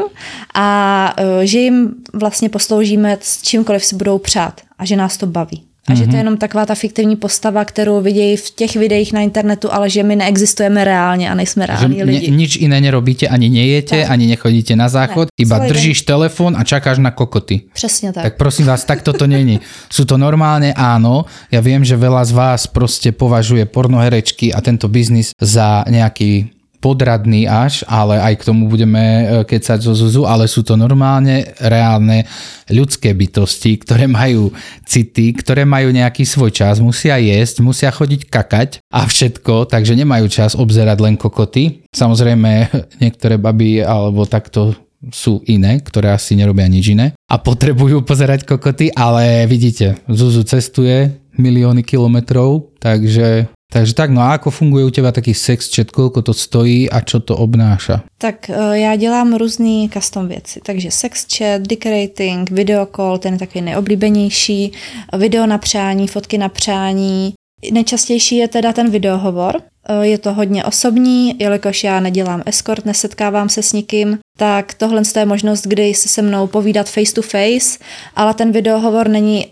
a 0.55 1.15
uh, 1.21 1.25
že 1.43 1.59
jim 1.59 1.95
vlastně 2.15 2.49
posloužíme 2.49 3.19
s 3.21 3.43
čímkoliv 3.43 3.85
si 3.85 3.97
budou 3.97 4.19
přát 4.19 4.61
a 4.79 4.85
že 4.85 4.97
nás 4.97 5.17
to 5.17 5.27
baví. 5.27 5.70
A 5.91 5.95
že 5.95 6.07
to 6.07 6.17
je 6.17 6.21
jenom 6.21 6.37
taková 6.37 6.67
ta 6.67 6.75
fiktivní 6.75 7.17
postava, 7.17 7.65
kterou 7.65 8.01
vidějí 8.01 8.37
v 8.37 8.51
těch 8.51 8.77
videích 8.77 9.13
na 9.13 9.21
internetu, 9.21 9.73
ale 9.73 9.91
že 9.91 10.03
my 10.03 10.17
neexistujeme 10.17 10.85
reálně 10.85 11.31
a 11.31 11.35
nejsme 11.35 11.63
Že 11.63 11.67
reální 11.67 12.03
lidi. 12.05 12.31
ne, 12.31 12.37
nič 12.37 12.57
iné 12.57 12.81
nerobíte, 12.81 13.29
ani 13.29 13.49
nejete, 13.51 14.03
Tak. 14.03 14.11
ani 14.11 14.27
nechodíte 14.27 14.77
na 14.77 14.89
záchod, 14.89 15.29
Ne, 15.29 15.43
iba 15.43 15.57
celý 15.57 15.69
den. 15.69 15.73
držíš 15.77 16.03
telefon 16.03 16.57
a 16.57 16.65
čakáš 16.65 16.99
na 16.99 17.11
kokoty. 17.11 17.61
Přesně 17.73 18.13
tak. 18.13 18.23
Tak 18.25 18.37
prosím 18.37 18.67
vás, 18.67 18.85
tak 18.85 19.03
toto 19.03 19.27
není. 19.27 19.61
Sú 19.91 20.05
to 20.07 20.17
normálne 20.17 20.73
áno. 20.77 21.25
Ja 21.51 21.61
viem, 21.61 21.83
že 21.85 21.97
veľa 21.99 22.23
z 22.25 22.33
vás 22.33 22.61
proste 22.67 23.11
považuje 23.13 23.65
pornoherečky 23.67 24.53
a 24.55 24.61
tento 24.61 24.89
biznis 24.89 25.33
za 25.41 25.83
nejaký 25.89 26.60
podradný 26.81 27.45
až, 27.45 27.85
ale 27.85 28.17
aj 28.17 28.41
k 28.41 28.47
tomu 28.49 28.67
budeme 28.67 28.99
e, 29.01 29.25
kecať 29.45 29.85
zo 29.85 29.93
Zuzu, 29.93 30.25
ale 30.25 30.49
sú 30.49 30.65
to 30.65 30.81
normálne 30.81 31.53
reálne 31.61 32.25
ľudské 32.73 33.13
bytosti, 33.13 33.77
ktoré 33.85 34.09
majú 34.09 34.49
city, 34.89 35.37
ktoré 35.37 35.69
majú 35.69 35.93
nejaký 35.93 36.25
svoj 36.25 36.51
čas, 36.51 36.81
musia 36.81 37.21
jesť, 37.21 37.61
musia 37.61 37.93
chodiť 37.93 38.33
kakať 38.33 38.71
a 38.89 39.05
všetko, 39.05 39.69
takže 39.69 39.93
nemajú 39.93 40.27
čas 40.33 40.57
obzerať 40.57 40.99
len 41.05 41.21
kokoty. 41.21 41.85
Samozrejme, 41.93 42.51
niektoré 43.05 43.37
baby 43.37 43.85
alebo 43.85 44.25
takto 44.25 44.73
sú 45.09 45.41
iné, 45.49 45.81
ktoré 45.81 46.13
asi 46.13 46.37
nerobia 46.37 46.69
nič 46.69 46.93
iné 46.93 47.17
a 47.29 47.41
potrebujú 47.41 48.05
pozerať 48.05 48.45
kokoty, 48.45 48.93
ale 48.93 49.49
vidíte, 49.49 49.97
Zuzu 50.09 50.45
cestuje 50.45 51.17
milióny 51.41 51.81
kilometrov, 51.81 52.77
takže 52.77 53.49
Takže 53.71 53.95
tak, 53.95 54.11
no 54.11 54.21
a 54.21 54.35
ako 54.35 54.51
funguje 54.51 54.85
u 54.85 54.91
teba 54.91 55.15
taký 55.15 55.31
sex 55.31 55.71
chat, 55.71 55.95
koľko 55.95 56.27
to 56.27 56.35
stojí 56.35 56.91
a 56.91 57.01
čo 57.07 57.23
to 57.23 57.39
obnáša? 57.39 58.03
Tak 58.19 58.51
eh, 58.51 58.79
já 58.79 58.97
dělám 58.97 59.35
různé 59.35 59.89
custom 59.93 60.29
věci, 60.29 60.61
takže 60.63 60.91
sex 60.91 61.27
chat, 61.39 61.63
dick 61.63 61.87
rating, 61.87 62.51
video 62.51 62.87
call, 62.97 63.19
ten 63.19 63.33
je 63.33 63.39
takový 63.39 63.63
nejoblíbenější, 63.63 64.73
video 65.19 65.47
na 65.47 65.59
přání, 65.59 66.09
fotky 66.09 66.39
na 66.39 66.49
přání. 66.49 67.35
Nejčastější 67.73 68.37
je 68.37 68.49
teda 68.49 68.73
ten 68.73 68.91
videohovor. 68.91 69.63
Eh, 69.89 70.07
Je 70.07 70.19
to 70.19 70.35
hodně 70.35 70.65
osobní, 70.65 71.35
jelikož 71.39 71.85
já 71.85 72.01
nedělám 72.01 72.43
escort, 72.47 72.85
nesetkávám 72.85 73.49
se 73.49 73.63
s 73.63 73.73
nikým, 73.73 74.19
tak 74.39 74.75
tohle 74.75 75.03
je 75.17 75.27
možnost, 75.27 75.67
kdy 75.67 75.95
si 75.95 76.09
se 76.09 76.23
mnou 76.23 76.47
povídat 76.47 76.91
face 76.91 77.15
to 77.15 77.23
face, 77.23 77.79
ale 78.17 78.35
ten 78.35 78.53
videohovor 78.53 79.09
není 79.09 79.47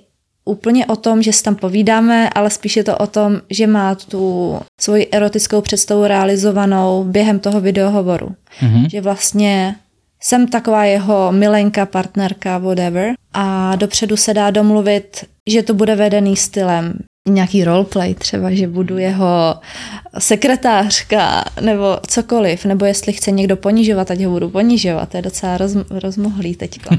úplně 0.49 0.87
o 0.87 0.97
tom, 0.97 1.23
že 1.23 1.33
si 1.33 1.43
tam 1.43 1.55
povídáme, 1.55 2.31
ale 2.31 2.50
spíš 2.50 2.76
je 2.76 2.85
to 2.85 2.97
o 2.97 3.07
tom, 3.07 3.40
že 3.50 3.67
má 3.67 3.95
tu 3.95 4.57
svoji 4.81 5.07
erotickou 5.12 5.61
představu 5.61 6.07
realizovanou 6.07 7.05
během 7.05 7.38
toho 7.38 7.61
videohovoru. 7.61 8.28
Mhm. 8.62 8.88
Že 8.90 9.00
vlastně 9.00 9.76
jsem 10.21 10.47
taková 10.47 10.85
jeho 10.85 11.33
milenka, 11.33 11.87
partnerka, 11.87 12.59
whatever. 12.59 13.14
A 13.33 13.76
dopředu 13.76 14.17
se 14.17 14.35
dá 14.35 14.50
domluvit, 14.50 15.25
že 15.47 15.62
to 15.62 15.75
bude 15.75 15.97
vedený 15.97 16.37
stylem 16.37 16.95
nějaký 17.28 17.64
roleplay 17.64 18.14
třeba, 18.14 18.55
že 18.55 18.69
budu 18.69 18.99
jeho 18.99 19.57
sekretářka 20.19 21.45
nebo 21.61 21.99
cokoliv, 22.07 22.64
nebo 22.64 22.85
jestli 22.85 23.12
chce 23.12 23.31
někdo 23.31 23.57
ponižovat, 23.57 24.11
ať 24.11 24.25
ho 24.25 24.31
budu 24.31 24.50
ponižovat, 24.50 25.09
to 25.09 25.17
je 25.17 25.23
docela 25.23 25.57
roz, 25.57 25.76
rozmohlý 25.90 26.55
teďko. 26.55 26.95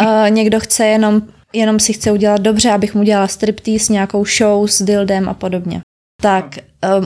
uh, 0.00 0.06
někdo 0.30 0.60
chce 0.60 0.86
jenom, 0.86 1.22
jenom 1.54 1.80
si 1.80 1.92
chce 1.92 2.12
udělat 2.12 2.40
dobře, 2.40 2.70
abych 2.70 2.94
mu 2.94 3.02
dělala 3.02 3.28
striptease, 3.28 3.92
nějakou 3.92 4.24
show 4.24 4.66
s 4.66 4.82
dildem 4.82 5.28
a 5.28 5.34
podobně. 5.34 5.80
Tak, 6.22 6.58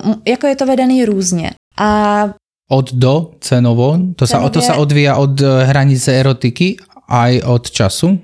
um, 0.04 0.22
jako 0.28 0.46
je 0.46 0.56
to 0.56 0.66
vedený 0.66 1.04
různě. 1.04 1.50
A 1.78 2.30
od 2.70 2.92
do 2.92 3.30
cenovo? 3.40 3.96
To 4.16 4.26
sa, 4.28 4.44
to 4.52 4.60
sa 4.60 4.76
odvíja 4.76 5.16
od 5.16 5.40
eh, 5.40 5.64
hranice 5.64 6.12
erotiky 6.12 6.76
aj 7.08 7.40
od 7.48 7.64
času? 7.70 8.20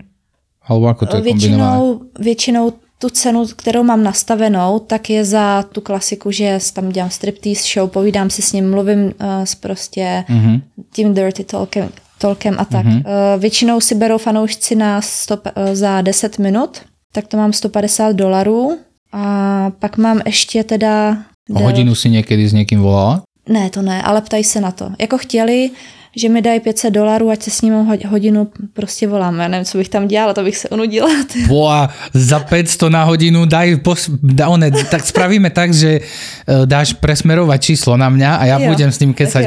Alebo 0.64 0.88
ako 0.88 1.06
to 1.06 1.16
je 1.16 1.22
většinou, 1.22 2.00
většinou 2.18 2.72
tu 2.98 3.10
cenu, 3.10 3.46
kterou 3.56 3.82
mám 3.82 4.02
nastavenou, 4.02 4.78
tak 4.78 5.10
je 5.10 5.24
za 5.24 5.62
tu 5.62 5.80
klasiku, 5.80 6.30
že 6.30 6.58
tam 6.72 6.88
dělám 6.88 7.10
striptease 7.10 7.64
show, 7.74 7.90
povídám 7.90 8.30
si 8.30 8.42
s 8.42 8.52
ním, 8.52 8.70
mluvím 8.70 9.04
uh, 9.04 9.12
s 9.44 9.54
prostě 9.54 10.24
mm-hmm. 10.28 10.60
tím 10.92 11.14
dirty 11.14 11.44
talkem, 11.44 11.88
talkem 12.24 12.56
a 12.58 12.64
tak. 12.64 12.86
Mm-hmm. 12.86 13.38
Většinou 13.38 13.80
si 13.80 13.94
berou 13.94 14.18
fanoušci 14.18 14.74
na 14.74 15.00
stop, 15.00 15.46
uh, 15.46 15.74
za 15.74 16.00
10 16.00 16.38
minut, 16.38 16.80
tak 17.12 17.28
to 17.28 17.36
mám 17.36 17.52
150 17.52 18.12
dolarů 18.16 18.78
a 19.12 19.70
pak 19.78 19.96
mám 19.96 20.20
ještě 20.26 20.64
teda... 20.64 21.16
O 21.54 21.62
hodinu 21.62 21.94
si 21.94 22.10
někdy 22.10 22.48
s 22.48 22.52
někým 22.52 22.80
volala? 22.80 23.22
Ne, 23.48 23.70
to 23.70 23.82
ne, 23.82 24.02
ale 24.02 24.20
ptají 24.20 24.44
se 24.44 24.60
na 24.60 24.70
to. 24.70 24.90
Jako 24.98 25.18
chtěli, 25.18 25.70
že 26.16 26.28
mi 26.28 26.42
dají 26.42 26.60
500 26.60 26.94
dolarů, 26.94 27.30
ať 27.30 27.42
se 27.42 27.50
s 27.50 27.62
ním 27.62 27.74
hodinu 28.08 28.48
prostě 28.72 29.08
volám. 29.08 29.40
Já 29.40 29.48
nevím, 29.48 29.64
co 29.64 29.78
bych 29.78 29.88
tam 29.88 30.08
dělala, 30.08 30.34
to 30.34 30.42
bych 30.42 30.56
se 30.56 30.68
unudila. 30.68 31.08
Boa, 31.48 31.90
za 32.14 32.40
500 32.40 32.82
na 32.82 33.04
hodinu 33.04 33.44
daj, 33.44 33.76
pos, 33.76 34.10
da, 34.22 34.48
one, 34.48 34.70
tak 34.70 35.06
spravíme 35.06 35.50
tak, 35.50 35.74
že 35.74 36.00
uh, 36.00 36.66
dáš 36.66 36.92
presmerovat 36.92 37.56
číslo 37.56 37.96
na 37.96 38.08
mě 38.08 38.28
a 38.28 38.44
já 38.44 38.58
jo, 38.58 38.68
budem 38.68 38.92
s 38.92 38.98
ním 39.00 39.14
kecat 39.14 39.44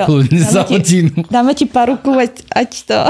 za 0.51 0.63
ti, 0.63 0.73
hodinu. 0.73 1.11
Dáme 1.31 1.53
ti 1.53 1.65
paruku, 1.65 2.11
ať, 2.19 2.31
ať 2.55 2.83
to... 2.83 2.95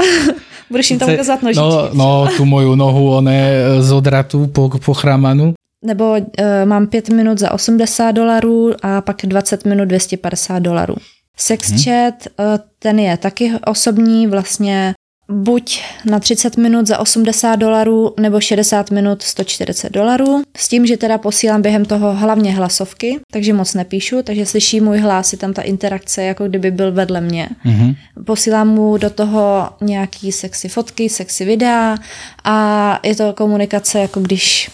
Budeš 0.70 0.90
jim 0.90 0.98
tam 0.98 1.12
ukázat 1.12 1.42
nožičky. 1.42 1.64
No, 1.64 1.88
no, 1.92 2.28
tu 2.36 2.44
moju 2.44 2.74
nohu, 2.74 3.16
one 3.16 3.32
eh, 3.32 3.82
z 3.82 3.92
odratu 3.92 4.46
po, 4.46 4.68
po 4.68 4.94
chrámanu. 4.94 5.54
Nebo 5.84 6.10
uh, 6.10 6.24
mám 6.64 6.86
5 6.86 7.08
minut 7.08 7.38
za 7.38 7.52
80 7.52 8.12
dolarů 8.12 8.72
a 8.82 9.00
pak 9.00 9.16
20 9.24 9.64
minut 9.64 9.84
250 9.84 10.58
dolarů. 10.58 10.94
Sex 11.36 11.68
hmm. 11.70 11.78
chat, 11.78 12.14
eh, 12.26 12.58
ten 12.78 12.98
je 12.98 13.16
taky 13.16 13.52
osobní, 13.66 14.26
vlastně 14.26 14.94
buď 15.30 15.82
na 16.04 16.20
30 16.20 16.56
minut 16.56 16.86
za 16.86 16.98
80 16.98 17.56
dolarů 17.56 18.14
nebo 18.20 18.40
60 18.40 18.90
minut 18.90 19.22
140 19.22 19.92
dolarů. 19.92 20.42
S 20.56 20.68
tím, 20.68 20.86
že 20.86 20.96
teda 20.96 21.18
posílám 21.18 21.62
během 21.62 21.84
toho 21.84 22.14
hlavně 22.14 22.54
hlasovky, 22.54 23.20
takže 23.32 23.52
moc 23.52 23.74
nepíšu, 23.74 24.22
takže 24.22 24.46
slyší 24.46 24.80
můj 24.80 24.98
hlas, 24.98 25.32
je 25.32 25.38
tam 25.38 25.52
ta 25.52 25.62
interakce, 25.62 26.22
jako 26.22 26.48
kdyby 26.48 26.70
byl 26.70 26.92
vedle 26.92 27.20
mě. 27.20 27.48
Mm-hmm. 27.66 27.96
Posílám 28.24 28.68
mu 28.68 28.96
do 28.96 29.10
toho 29.10 29.70
nějaký 29.80 30.32
sexy 30.32 30.68
fotky, 30.68 31.08
sexy 31.08 31.44
videa 31.44 31.96
a 32.44 33.00
je 33.02 33.16
to 33.16 33.32
komunikace, 33.32 33.98
jako 33.98 34.20
když 34.20 34.70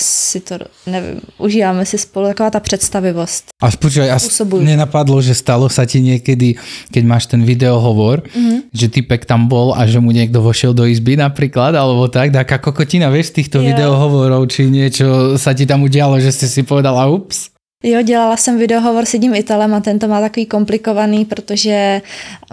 si 0.00 0.40
to, 0.40 0.58
nevím, 0.86 1.20
užíváme 1.38 1.86
si 1.86 1.98
spolu, 1.98 2.26
taková 2.26 2.50
ta 2.50 2.60
představivost. 2.60 3.44
A 3.62 3.70
počkaj, 3.70 4.10
a 4.10 4.18
nenapadlo, 4.60 5.22
že 5.22 5.34
stalo 5.34 5.68
sa 5.68 5.86
ti 5.86 6.00
niekedy, 6.00 6.54
keď 6.94 7.02
máš 7.04 7.26
ten 7.26 7.42
videohovor, 7.42 8.22
mm-hmm. 8.22 8.70
že 8.72 8.86
typek 8.88 9.26
tam 9.26 9.50
bol 9.50 9.74
a 9.74 9.86
že 9.86 9.98
mu 10.00 10.14
niekto 10.14 10.38
vošiel 10.38 10.74
do 10.74 10.86
izby 10.86 11.18
napríklad, 11.18 11.74
alebo 11.74 12.06
tak, 12.08 12.30
taká 12.30 12.58
kokotina, 12.58 13.10
vieš, 13.10 13.34
týchto 13.34 13.58
yeah. 13.58 13.74
videohovorov, 13.74 14.46
či 14.46 14.70
niečo 14.70 15.34
sa 15.34 15.52
ti 15.52 15.66
tam 15.66 15.82
udialo, 15.82 16.22
že 16.22 16.30
si 16.30 16.46
si 16.48 16.62
povedala 16.62 17.10
ups? 17.10 17.50
Jo, 17.82 18.02
dělala 18.02 18.36
jsem 18.36 18.58
videohovor 18.58 19.06
s 19.06 19.14
jedním 19.14 19.34
Italem 19.34 19.74
a 19.74 19.80
ten 19.80 19.98
to 19.98 20.08
má 20.08 20.20
takový 20.20 20.46
komplikovaný, 20.46 21.24
protože 21.24 22.02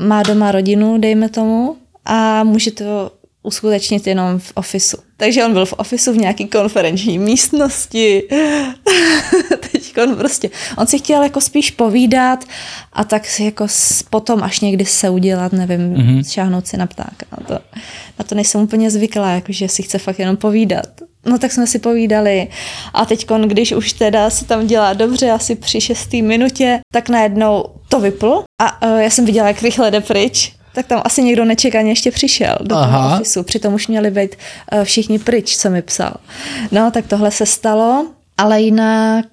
má 0.02 0.24
doma 0.24 0.52
rodinu, 0.52 0.98
dejme 0.98 1.30
tomu, 1.30 1.78
a 2.06 2.44
může 2.44 2.72
to 2.72 3.12
uskutečnit 3.44 4.08
jenom 4.08 4.40
v 4.40 4.52
ofisu. 4.56 4.98
Takže 5.18 5.46
on 5.46 5.54
byl 5.54 5.66
v 5.66 5.74
ofisu 5.74 6.14
v 6.14 6.18
nějaký 6.18 6.48
konferenční 6.48 7.20
místnosti. 7.20 8.24
Teď 9.72 9.98
on 10.04 10.16
prostě, 10.16 10.50
on 10.78 10.88
si 10.88 10.98
chtěl 11.00 11.24
jako 11.24 11.42
spíš 11.42 11.72
povídat 11.72 12.46
a 12.94 13.04
tak 13.04 13.26
si 13.26 13.44
jako 13.44 13.68
potom 14.10 14.44
až 14.44 14.60
někdy 14.60 14.86
se 14.86 15.10
udělat, 15.10 15.54
nevím, 15.54 15.94
mm-hmm. 15.94 16.32
šáhnout 16.32 16.68
si 16.68 16.78
na 16.78 16.88
ptáka. 16.88 17.26
Na 17.32 17.48
to, 17.48 17.54
na 18.20 18.26
to 18.26 18.36
nejsem 18.36 18.62
úplně 18.62 18.92
zvyklá, 18.92 19.32
jakože 19.32 19.68
si 19.68 19.84
chce 19.84 19.98
fakt 19.98 20.20
jenom 20.20 20.38
povídat. 20.38 20.88
No 21.26 21.38
tak 21.38 21.52
jsme 21.52 21.68
si 21.68 21.80
povídali 21.80 22.48
a 22.94 23.06
teď, 23.06 23.28
když 23.46 23.72
už 23.72 23.94
teda 23.94 24.30
se 24.30 24.46
tam 24.46 24.68
dělá 24.68 24.94
dobře, 24.94 25.32
asi 25.32 25.56
při 25.56 25.82
šestý 25.82 26.22
minutě, 26.22 26.80
tak 26.94 27.10
najednou 27.10 27.66
to 27.90 28.00
vypl 28.00 28.44
a 28.62 28.88
uh, 28.88 29.00
já 29.00 29.10
jsem 29.10 29.26
viděla, 29.26 29.48
jak 29.48 29.62
rychle 29.62 29.92
jde 29.92 30.02
pryč 30.02 30.55
tak 30.76 30.88
tam 30.88 31.02
asi 31.06 31.24
někdo 31.24 31.46
nečekaně 31.46 31.92
ještě 31.92 32.12
přišel 32.12 32.56
do 32.62 32.76
Aha. 32.76 33.04
toho 33.04 33.16
ofisu. 33.16 33.44
Přitom 33.44 33.74
už 33.74 33.88
měli 33.88 34.12
být 34.12 34.36
uh, 34.74 34.84
všichni 34.84 35.20
pryč, 35.20 35.58
co 35.58 35.70
mi 35.70 35.82
psal. 35.82 36.14
No, 36.72 36.92
tak 36.92 37.08
tohle 37.08 37.32
se 37.32 37.46
stalo, 37.46 38.08
ale 38.38 38.62
jinak 38.62 39.26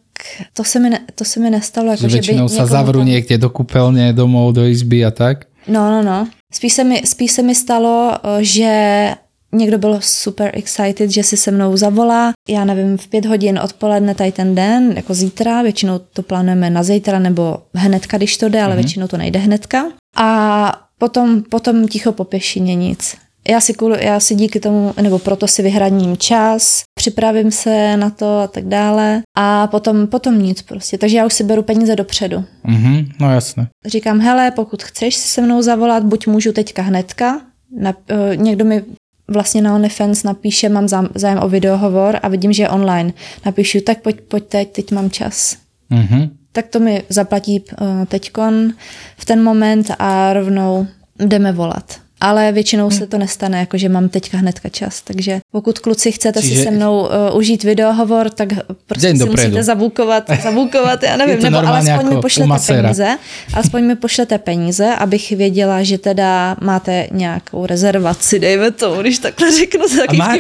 to 0.55 0.65
se 0.65 0.79
mi, 0.79 0.91
ne, 0.91 1.01
to 1.15 1.25
se 1.25 1.41
mi 1.41 1.51
nestalo. 1.51 1.91
Jako, 1.91 2.09
že 2.09 2.09
většinou 2.09 2.49
se 2.49 2.67
zavru 2.67 2.99
tam... 2.99 3.09
někde 3.09 3.39
do 3.39 3.51
kupelně, 3.51 4.13
domů, 4.13 4.53
do 4.53 4.65
izby 4.65 5.05
a 5.05 5.11
tak? 5.11 5.45
No, 5.69 5.91
no, 5.91 6.03
no. 6.03 6.29
Spíš 6.53 6.73
se 6.73 6.85
mi, 6.85 7.03
spíš 7.05 7.33
se 7.33 7.43
mi 7.43 7.55
stalo, 7.55 8.19
eh, 8.25 8.45
že 8.45 9.11
někdo 9.53 9.79
byl 9.79 9.99
super 10.01 10.51
excited, 10.55 11.11
že 11.11 11.23
si 11.23 11.37
se 11.37 11.51
mnou 11.51 11.77
zavolá. 11.77 12.33
Já 12.49 12.65
nevím, 12.65 12.99
v 12.99 13.09
pět 13.09 13.27
hodin 13.27 13.59
odpoledne 13.59 14.15
tady 14.15 14.33
ten 14.33 14.55
den, 14.55 14.93
jako 14.97 15.15
zítra, 15.15 15.63
většinou 15.63 16.01
to 16.13 16.23
plánujeme 16.23 16.71
na 16.71 16.83
zítra 16.83 17.19
nebo 17.19 17.59
hnedka, 17.75 18.17
když 18.17 18.37
to 18.37 18.49
jde, 18.49 18.63
ale 18.63 18.73
mm-hmm. 18.73 18.77
většinou 18.77 19.09
to 19.09 19.17
nejde 19.17 19.39
hnedka. 19.39 19.85
A 20.17 20.82
Potom, 21.03 21.43
potom 21.43 21.89
ticho 21.89 22.13
po 22.13 22.25
pěšině 22.25 22.75
nic. 22.75 23.17
Já 23.49 23.61
si, 23.61 23.75
já 23.99 24.21
si 24.21 24.35
díky 24.35 24.61
tomu, 24.61 24.95
nebo 25.03 25.19
proto 25.19 25.47
si 25.47 25.63
vyhradím 25.63 26.17
čas, 26.17 26.83
připravím 26.95 27.51
se 27.51 27.97
na 27.97 28.11
to 28.11 28.39
a 28.39 28.47
tak 28.47 28.65
dále 28.65 29.23
a 29.37 29.67
potom, 29.67 30.07
potom 30.07 30.43
nic 30.43 30.63
prostě. 30.63 30.99
Takže 30.99 31.17
já 31.17 31.27
už 31.27 31.35
si 31.35 31.45
beru 31.45 31.63
peníze 31.63 31.97
dopředu. 31.97 32.45
Mm-hmm, 32.65 33.13
no 33.21 33.33
jasně. 33.33 33.67
Říkám, 33.87 34.21
hele, 34.21 34.51
pokud 34.51 34.83
chceš 34.83 35.17
se 35.17 35.43
mnou 35.43 35.63
zavolat, 35.63 36.05
buď 36.05 36.27
můžu 36.27 36.53
teďka 36.53 36.83
hnedka, 36.83 37.41
na, 37.77 37.91
uh, 37.91 38.37
někdo 38.37 38.65
mi 38.65 38.85
vlastně 39.29 39.63
na 39.63 39.75
OnlyFans 39.75 40.23
napíše, 40.23 40.69
mám 40.69 40.89
zájem 41.15 41.39
o 41.43 41.49
videohovor 41.49 42.19
a 42.23 42.29
vidím, 42.29 42.53
že 42.53 42.63
je 42.63 42.69
online. 42.69 43.13
Napíšu, 43.47 43.81
tak 43.81 44.03
pojď, 44.03 44.21
pojď 44.21 44.45
teď, 44.45 44.73
teď 44.73 44.93
mám 44.93 45.11
čas. 45.11 45.57
Mm-hmm 45.91 46.42
tak 46.53 46.67
to 46.67 46.81
mi 46.81 47.03
zaplatí 47.09 47.61
uh, 47.61 48.05
teďkon 48.09 48.73
v 49.17 49.25
ten 49.25 49.43
moment 49.43 49.91
a 49.99 50.33
rovnou 50.33 50.87
jdeme 51.19 51.53
volat. 51.53 52.03
Ale 52.21 52.53
většinou 52.53 52.91
se 52.91 53.07
to 53.07 53.19
nestane, 53.19 53.59
jakože 53.59 53.89
mám 53.89 54.09
teďka 54.09 54.39
hnedka 54.39 54.69
čas. 54.69 55.03
Takže 55.03 55.41
pokud 55.53 55.79
kluci 55.79 56.13
chcete 56.13 56.43
Čiže... 56.43 56.57
si 56.57 56.63
se 56.63 56.71
mnou 56.71 57.01
uh, 57.01 57.37
užít 57.37 57.63
videohovor, 57.63 58.31
tak 58.31 58.49
prostě 58.87 59.07
Den 59.07 59.17
si 59.17 59.25
dopredu. 59.25 59.49
musíte 59.49 59.63
zabukovat, 59.63 60.25
zabukovat, 60.43 61.03
já 61.03 61.17
nevím, 61.17 61.43
nebo 61.43 61.57
alespoň 61.59 61.89
jako 61.89 62.15
mi 62.15 62.21
pošlete 62.21 62.59
peníze, 62.67 63.19
alespoň 63.55 63.85
mi 63.85 63.97
pošlete 63.97 64.39
peníze, 64.39 64.95
abych 64.95 65.31
věděla, 65.31 65.83
že 65.83 65.99
teda 65.99 66.57
máte 66.61 67.09
nějakou 67.13 67.67
rezervaci, 67.67 68.39
dejme 68.39 68.71
to, 68.71 69.01
když 69.03 69.19
takhle 69.19 69.51
řeknu, 69.59 69.89
za 69.89 70.03
má... 70.17 70.37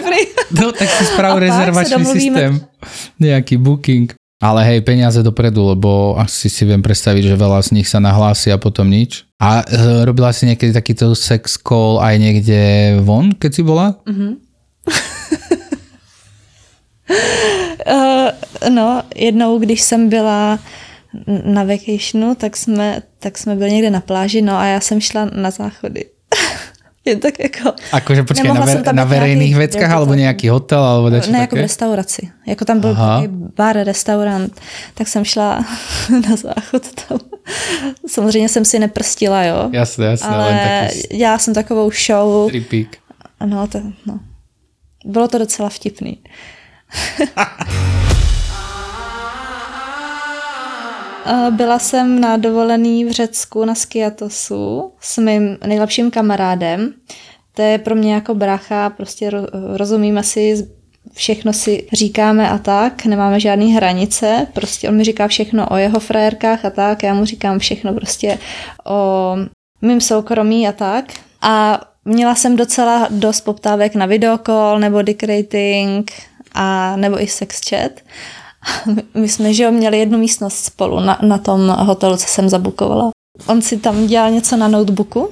No, 0.60 0.72
tak 0.72 0.88
si 0.88 1.04
sprav 1.12 1.38
rezervační 1.38 2.04
systém, 2.04 2.60
nějaký 3.20 3.56
booking. 3.56 4.14
Ale 4.42 4.66
hej, 4.66 4.82
peniaze 4.82 5.22
dopredu, 5.22 5.70
lebo 5.70 6.18
asi 6.18 6.50
si 6.50 6.66
viem 6.66 6.82
predstaviť, 6.82 7.30
že 7.30 7.38
veľa 7.38 7.62
z 7.62 7.78
nich 7.78 7.86
sa 7.86 8.02
nahlási 8.02 8.50
a 8.50 8.58
potom 8.58 8.90
nič. 8.90 9.22
A 9.38 9.62
e, 9.62 10.02
robila 10.02 10.34
si 10.34 10.50
niekedy 10.50 10.74
takýto 10.74 11.14
sex 11.14 11.54
call 11.54 12.02
aj 12.02 12.18
niekde 12.18 12.58
von, 13.06 13.30
keď 13.38 13.50
si 13.54 13.62
bola? 13.62 14.02
Mm-hmm. 14.02 14.32
uh, 17.86 18.30
no, 18.74 19.02
jednou, 19.14 19.58
když 19.62 19.82
jsem 19.82 20.08
byla 20.08 20.58
na 21.44 21.64
vacationu, 21.64 22.34
tak 22.34 22.56
jsme, 22.56 23.02
tak 23.18 23.38
jsme 23.38 23.56
byli 23.56 23.72
někde 23.72 23.90
na 23.90 24.00
pláži, 24.00 24.42
no 24.42 24.58
a 24.58 24.64
já 24.64 24.80
jsem 24.80 25.00
šla 25.00 25.24
na 25.24 25.50
záchody. 25.50 26.04
Jen 27.04 27.20
tak 27.20 27.38
jako... 27.38 27.72
Akože 27.92 28.22
počkej, 28.22 28.52
na, 28.54 28.62
ver, 28.62 28.94
na 28.94 29.04
verejných 29.04 29.56
veckách, 29.56 29.90
alebo 29.90 30.14
nějaký 30.14 30.48
hotel, 30.48 30.84
alebo 30.84 31.10
Ne, 31.10 31.20
také? 31.20 31.38
jako 31.38 31.56
v 31.56 31.60
restauraci. 31.60 32.30
Jako 32.46 32.64
tam 32.64 32.80
byl 32.80 32.96
bar, 33.56 33.76
restaurant, 33.76 34.60
tak 34.94 35.08
jsem 35.08 35.24
šla 35.24 35.64
na 36.28 36.36
záchod 36.36 36.82
tam. 36.94 37.18
Samozřejmě 38.06 38.48
jsem 38.48 38.64
si 38.64 38.78
neprstila, 38.78 39.42
jo. 39.42 39.68
Jasně, 39.72 40.04
jasně. 40.04 40.28
Ale 40.28 40.60
taky... 40.86 41.16
já 41.18 41.38
jsem 41.38 41.54
takovou 41.54 41.90
show. 42.06 42.50
Tripík. 42.50 42.96
No, 43.44 43.66
to, 43.66 43.80
no. 44.06 44.20
Bylo 45.04 45.28
to 45.28 45.38
docela 45.38 45.68
vtipný. 45.68 46.18
Byla 51.50 51.78
jsem 51.78 52.20
na 52.20 52.36
dovolený 52.36 53.04
v 53.04 53.10
Řecku 53.10 53.64
na 53.64 53.74
Skiatosu 53.74 54.92
s 55.00 55.18
mým 55.18 55.58
nejlepším 55.66 56.10
kamarádem. 56.10 56.94
To 57.54 57.62
je 57.62 57.78
pro 57.78 57.94
mě 57.94 58.14
jako 58.14 58.34
brácha, 58.34 58.90
prostě 58.90 59.30
rozumíme 59.74 60.22
si 60.22 60.68
všechno 61.12 61.52
si 61.52 61.86
říkáme 61.92 62.50
a 62.50 62.58
tak, 62.58 63.04
nemáme 63.04 63.40
žádné 63.40 63.64
hranice, 63.64 64.46
prostě 64.52 64.88
on 64.88 64.96
mi 64.96 65.04
říká 65.04 65.28
všechno 65.28 65.68
o 65.68 65.76
jeho 65.76 66.00
frajerkách 66.00 66.64
a 66.64 66.70
tak, 66.70 67.02
já 67.02 67.14
mu 67.14 67.24
říkám 67.24 67.58
všechno 67.58 67.94
prostě 67.94 68.38
o 68.86 69.36
mým 69.82 70.00
soukromí 70.00 70.68
a 70.68 70.72
tak. 70.72 71.04
A 71.42 71.80
měla 72.04 72.34
jsem 72.34 72.56
docela 72.56 73.08
dost 73.10 73.40
poptávek 73.40 73.94
na 73.94 74.06
videokol 74.06 74.78
nebo 74.78 75.02
dick 75.02 75.22
rating 75.22 76.12
a 76.54 76.96
nebo 76.96 77.22
i 77.22 77.26
sex 77.26 77.60
chat. 77.68 77.92
My 79.14 79.28
jsme, 79.28 79.54
že 79.54 79.62
jo, 79.62 79.70
měli 79.70 79.98
jednu 79.98 80.18
místnost 80.18 80.64
spolu 80.64 81.00
na, 81.00 81.18
na 81.22 81.38
tom 81.38 81.68
hotelu, 81.68 82.16
co 82.16 82.26
jsem 82.26 82.48
zabukovala. 82.48 83.10
On 83.46 83.62
si 83.62 83.76
tam 83.76 84.06
dělal 84.06 84.30
něco 84.30 84.56
na 84.56 84.68
notebooku, 84.68 85.28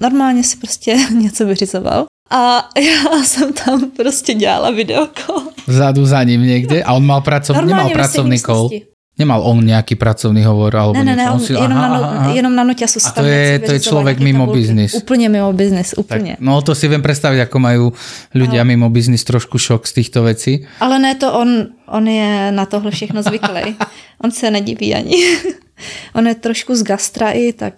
normálně 0.00 0.44
si 0.44 0.56
prostě 0.56 0.96
něco 1.14 1.46
vyřizoval. 1.46 2.04
A 2.30 2.68
já 2.80 3.24
jsem 3.24 3.52
tam 3.52 3.90
prostě 3.96 4.34
dělala 4.34 4.70
videokol. 4.70 5.42
Vzadu 5.66 6.06
za 6.06 6.22
ním 6.22 6.42
někde 6.42 6.82
a 6.82 6.92
on 6.92 7.06
mal 7.06 7.20
pracovný, 7.20 7.66
nemal 7.68 7.90
pracovný 7.90 8.40
kol. 8.40 8.68
Nemal 9.18 9.42
on 9.42 9.66
nějaký 9.66 9.94
pracovný 9.94 10.44
hovor 10.44 10.76
alebo 10.76 10.98
Ne, 10.98 11.04
ne, 11.04 11.16
ne, 11.16 11.22
niečo? 11.24 11.34
on, 11.34 11.40
si, 11.40 11.52
jenom, 11.52 11.72
aha, 11.78 11.88
na, 11.88 11.98
no, 11.98 12.04
aha, 12.04 12.30
jenom 12.32 12.52
na 12.56 12.64
noťasu 12.64 12.98
A 13.04 13.10
to 13.10 13.24
je- 13.24 13.58
to 13.58 13.72
je 13.72 13.80
člověk 13.80 14.18
mimo 14.20 14.46
biznis. 14.46 14.94
Úplně 14.94 15.28
mimo 15.28 15.52
biznis, 15.52 15.90
Tak, 15.90 15.98
úplně. 15.98 16.36
no 16.40 16.62
to 16.62 16.74
si 16.74 16.88
viem 16.88 17.00
predstaviť, 17.02 17.48
ako 17.48 17.58
majú 17.58 17.84
ľudia 18.36 18.60
mimo 18.68 18.90
biznis 18.92 19.24
trošku 19.24 19.56
šok 19.58 19.86
z 19.88 19.92
týchto 19.92 20.20
vecí. 20.22 20.66
Ale 20.80 20.98
ne, 20.98 21.14
to 21.16 21.32
on, 21.32 21.66
on 21.88 22.08
je 22.08 22.52
na 22.52 22.66
tohle 22.66 22.90
všechno 22.90 23.22
zvyklý. 23.22 23.76
on 24.24 24.30
se 24.30 24.50
nediví 24.50 24.94
ani. 24.94 25.16
on 26.14 26.26
je 26.26 26.34
trošku 26.34 26.74
z 26.74 26.82
gastra 26.82 27.30
i, 27.30 27.52
tak 27.52 27.74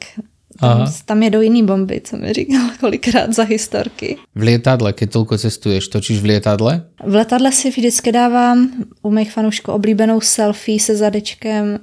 tam, 0.60 0.70
Aha. 0.70 0.92
tam 1.04 1.22
jedou 1.22 1.40
jiný 1.40 1.62
bomby, 1.62 2.00
co 2.00 2.16
mi 2.16 2.32
říkal 2.32 2.70
kolikrát 2.80 3.34
za 3.34 3.42
historky. 3.42 4.16
V 4.34 4.42
lietadle, 4.42 4.90
keď 4.90 5.08
toľko 5.14 5.38
cestuješ, 5.38 5.86
točíš 5.86 6.18
v 6.18 6.34
lietadle? 6.34 6.90
V 6.98 7.14
letadle 7.14 7.54
si 7.54 7.70
vždycky 7.70 8.10
dávám 8.12 8.70
u 9.02 9.10
mých 9.10 9.32
fanoušků 9.32 9.72
oblíbenou 9.72 10.20
selfie 10.20 10.80
se 10.80 10.96
zadečkem 10.96 11.78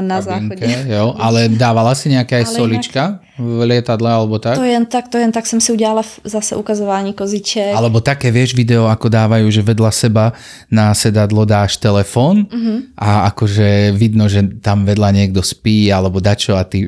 na 0.00 0.20
záchodě. 0.20 0.84
Jo, 0.88 1.14
ale 1.18 1.48
dávala 1.48 1.96
si 1.96 2.12
nejaké 2.12 2.36
aj 2.36 2.46
Ale 2.46 2.54
solička 2.54 3.02
v 3.40 3.64
lietadle 3.64 4.12
alebo 4.12 4.36
tak? 4.38 4.60
To 4.60 4.64
jen 4.64 4.84
tak, 4.86 5.08
to 5.08 5.16
jen 5.18 5.32
tak 5.32 5.46
jsem 5.46 5.60
si 5.60 5.72
udělala 5.72 6.02
zase 6.24 6.56
ukazování 6.56 7.12
koziček. 7.16 7.72
Alebo 7.74 8.00
také, 8.04 8.30
vieš, 8.30 8.54
video, 8.54 8.86
ako 8.92 9.08
dávajú, 9.08 9.48
že 9.50 9.64
vedľa 9.64 9.90
seba 9.90 10.36
na 10.70 10.92
sedadlo 10.94 11.48
dáš 11.48 11.80
telefón 11.80 12.44
Mhm. 12.52 12.92
a 12.98 13.32
akože 13.32 13.96
vidno, 13.96 14.28
že 14.28 14.44
tam 14.60 14.84
vedľa 14.84 15.10
niekto 15.16 15.40
spí 15.42 15.88
alebo 15.88 16.20
dačo 16.20 16.54
a 16.60 16.62
ty 16.68 16.84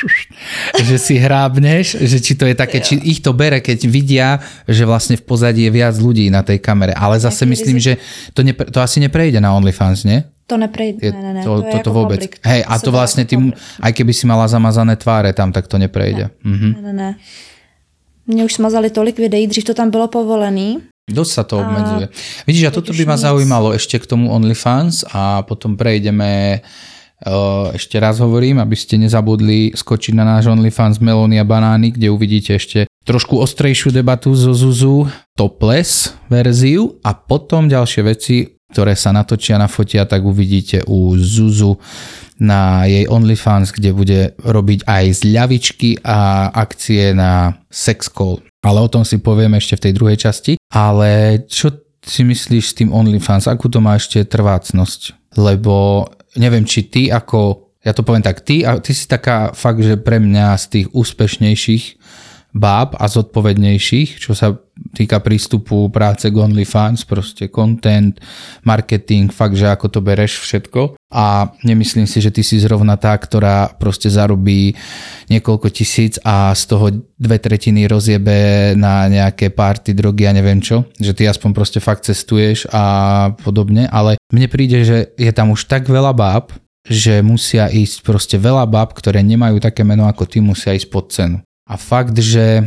že 0.88 0.96
si 1.02 1.18
hrábneš, 1.18 1.98
že 2.00 2.18
či 2.22 2.38
to 2.38 2.46
je 2.46 2.54
také, 2.54 2.78
či 2.80 3.02
ich 3.02 3.18
to 3.18 3.34
bere, 3.34 3.58
keď 3.60 3.78
vidia, 3.90 4.28
že 4.70 4.86
vlastne 4.86 5.18
v 5.18 5.26
pozadí 5.26 5.66
je 5.66 5.74
viac 5.74 5.98
ľudí 5.98 6.30
na 6.30 6.46
tej 6.46 6.62
kamere. 6.62 6.94
Ale 6.94 7.18
zase 7.18 7.42
Jaký 7.44 7.50
myslím, 7.50 7.76
že 7.82 7.92
to, 8.30 8.46
nepre, 8.46 8.70
to 8.70 8.78
asi 8.78 9.00
neprejde 9.02 9.42
na 9.42 9.52
OnlyFans, 9.58 10.06
nie? 10.06 10.22
To 10.46 10.56
neprejde, 10.56 10.98
Je 11.02 11.12
ne, 11.12 11.22
ne, 11.22 11.32
ne. 11.34 11.42
to, 11.42 11.58
to 11.60 11.66
je 11.66 11.72
toto 11.72 11.90
jako 11.90 11.90
vôbec. 11.90 12.20
public. 12.22 12.38
Hej, 12.46 12.60
a 12.66 12.74
to 12.78 12.90
vlastne 12.94 13.26
jako 13.26 13.34
public. 13.34 13.58
aj 13.82 13.92
keby 13.92 14.12
si 14.14 14.24
mala 14.26 14.46
zamazané 14.46 14.94
tváre 14.96 15.32
tam, 15.34 15.50
tak 15.52 15.66
to 15.66 15.78
neprejde. 15.78 16.30
Mhm. 16.46 16.68
Ne, 16.72 16.82
ne, 16.82 16.92
ne. 16.92 17.10
Mě 18.26 18.44
už 18.44 18.52
smazali 18.54 18.90
tolik 18.90 19.18
videí, 19.18 19.46
dřív 19.46 19.64
to 19.64 19.74
tam 19.74 19.90
bylo 19.90 20.08
povolený. 20.08 20.78
Dosť 21.06 21.32
sa 21.32 21.42
to 21.46 21.58
A 21.58 21.62
obmedzuje. 21.62 22.08
Vidíš, 22.46 22.64
a 22.66 22.70
toto 22.74 22.90
by 22.90 23.04
ma 23.06 23.14
nic. 23.14 23.22
zaujímalo 23.22 23.70
ešte 23.78 23.98
k 24.02 24.06
tomu 24.10 24.26
OnlyFans 24.34 25.06
a 25.14 25.46
potom 25.46 25.78
prejdeme, 25.78 26.58
uh, 27.22 27.70
ešte 27.70 27.94
raz 28.02 28.18
hovorím, 28.18 28.58
aby 28.58 28.74
ste 28.74 28.98
nezabudli 28.98 29.70
skočiť 29.70 30.18
na 30.18 30.26
náš 30.26 30.50
OnlyFans 30.50 30.98
Melóny 30.98 31.38
a 31.38 31.46
banány, 31.46 31.94
kde 31.94 32.10
uvidíte 32.10 32.58
ešte 32.58 32.90
trošku 33.06 33.38
ostrejšiu 33.38 33.94
debatu 33.94 34.34
zo 34.34 34.50
Zuzu, 34.50 35.06
topless 35.38 36.10
verziu 36.26 36.98
a 37.06 37.14
potom 37.14 37.70
ďalšie 37.70 38.02
veci, 38.02 38.55
ktoré 38.76 38.92
sa 38.92 39.08
natočia 39.08 39.56
na 39.56 39.72
fotia, 39.72 40.04
tak 40.04 40.20
uvidíte 40.20 40.84
u 40.84 41.16
Zuzu 41.16 41.80
na 42.36 42.84
jej 42.84 43.08
OnlyFans, 43.08 43.72
kde 43.72 43.96
bude 43.96 44.20
robiť 44.44 44.84
aj 44.84 45.24
zľavičky 45.24 46.04
a 46.04 46.52
akcie 46.52 47.16
na 47.16 47.56
sex 47.72 48.12
call. 48.12 48.44
Ale 48.60 48.84
o 48.84 48.92
tom 48.92 49.00
si 49.08 49.16
povieme 49.16 49.56
ešte 49.56 49.80
v 49.80 49.84
tej 49.88 49.92
druhej 49.96 50.18
časti. 50.20 50.52
Ale 50.68 51.40
čo 51.48 51.72
si 52.04 52.20
myslíš 52.28 52.64
s 52.68 52.76
tým 52.76 52.92
OnlyFans? 52.92 53.48
Akú 53.48 53.72
to 53.72 53.80
má 53.80 53.96
ešte 53.96 54.28
trvácnosť? 54.28 55.32
Lebo 55.40 56.04
neviem, 56.36 56.68
či 56.68 56.84
ty 56.84 57.08
ako, 57.08 57.72
ja 57.80 57.96
to 57.96 58.04
poviem 58.04 58.20
tak, 58.20 58.44
ty, 58.44 58.60
a 58.60 58.76
ty 58.76 58.92
si 58.92 59.08
taká 59.08 59.56
fakt, 59.56 59.80
že 59.80 59.96
pre 59.96 60.20
mňa 60.20 60.52
z 60.60 60.64
tých 60.68 60.86
úspešnejších 60.92 61.84
báb 62.56 62.96
a 62.96 63.04
zodpovednejších, 63.04 64.16
čo 64.16 64.32
sa 64.32 64.56
týka 64.96 65.20
prístupu 65.20 65.92
práce 65.92 66.28
k 66.28 66.36
OnlyFans, 66.36 67.04
proste 67.04 67.52
content, 67.52 68.16
marketing, 68.64 69.28
fakt, 69.28 69.56
že 69.56 69.68
ako 69.68 69.92
to 69.92 70.00
bereš 70.00 70.40
všetko. 70.40 70.96
A 71.12 71.52
nemyslím 71.64 72.08
si, 72.08 72.20
že 72.24 72.32
ty 72.32 72.40
si 72.40 72.56
zrovna 72.60 72.96
tá, 72.96 73.12
ktorá 73.16 73.76
proste 73.76 74.08
zarobí 74.08 74.72
niekoľko 75.28 75.68
tisíc 75.68 76.16
a 76.24 76.52
z 76.56 76.62
toho 76.64 76.86
dve 77.16 77.36
tretiny 77.40 77.88
rozjebe 77.88 78.72
na 78.76 79.08
nejaké 79.08 79.52
party, 79.52 79.92
drogy 79.92 80.28
a 80.28 80.36
neviem 80.36 80.60
čo. 80.60 80.88
Že 80.96 81.12
ty 81.12 81.22
aspoň 81.28 81.50
proste 81.52 81.80
fakt 81.80 82.08
cestuješ 82.08 82.68
a 82.72 83.32
podobne. 83.44 83.88
Ale 83.88 84.16
mne 84.32 84.48
príde, 84.48 84.84
že 84.84 84.98
je 85.16 85.32
tam 85.32 85.52
už 85.52 85.68
tak 85.68 85.88
veľa 85.88 86.12
báb, 86.16 86.52
že 86.86 87.20
musia 87.20 87.66
ísť 87.68 88.06
proste 88.06 88.36
veľa 88.38 88.64
báb, 88.68 88.94
ktoré 88.94 89.20
nemajú 89.20 89.58
také 89.58 89.82
meno 89.82 90.06
ako 90.06 90.24
ty, 90.24 90.38
musia 90.38 90.72
ísť 90.76 90.88
pod 90.88 91.10
cenu. 91.10 91.38
A 91.66 91.74
fakt, 91.74 92.14
že 92.14 92.62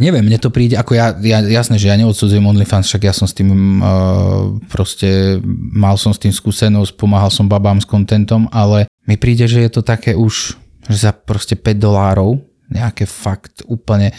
neviem, 0.00 0.24
mne 0.24 0.40
to 0.40 0.48
príde, 0.50 0.74
ako 0.74 0.96
ja, 0.96 1.12
ja 1.20 1.38
jasné, 1.44 1.76
že 1.76 1.92
ja 1.92 1.96
neodsudzujem 2.00 2.42
OnlyFans, 2.42 2.88
však 2.88 3.04
ja 3.04 3.14
som 3.14 3.28
s 3.28 3.36
tým 3.36 3.78
uh, 3.78 4.56
proste, 4.72 5.38
mal 5.76 6.00
som 6.00 6.10
s 6.10 6.18
tým 6.18 6.32
skúsenosť, 6.32 6.96
pomáhal 6.96 7.28
som 7.28 7.46
babám 7.46 7.78
s 7.78 7.86
kontentom, 7.86 8.48
ale 8.50 8.88
mi 9.04 9.20
príde, 9.20 9.44
že 9.44 9.60
je 9.60 9.70
to 9.70 9.84
také 9.84 10.16
už, 10.16 10.56
že 10.88 10.96
za 10.96 11.12
proste 11.12 11.54
5 11.54 11.76
dolárov, 11.76 12.40
nejaké 12.72 13.04
fakt 13.04 13.60
úplne 13.68 14.16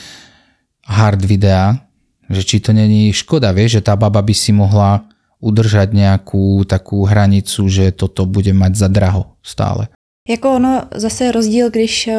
hard 0.85 1.25
videá, 1.25 1.81
že 2.29 2.45
či 2.45 2.63
to 2.63 2.71
není 2.71 3.11
škoda, 3.11 3.51
vieš, 3.51 3.81
že 3.81 3.91
tá 3.91 3.97
baba 3.97 4.21
by 4.21 4.35
si 4.37 4.55
mohla 4.55 5.03
udržať 5.41 5.91
nejakú 5.97 6.61
takú 6.69 7.03
hranicu, 7.09 7.65
že 7.65 7.89
toto 7.91 8.29
bude 8.29 8.53
mať 8.53 8.71
za 8.77 8.87
draho 8.87 9.35
stále. 9.41 9.89
Jako 10.29 10.55
ono 10.55 10.81
zase 10.95 11.23
je 11.23 11.31
rozdíl, 11.31 11.69
když 11.69 12.07
eh, 12.07 12.17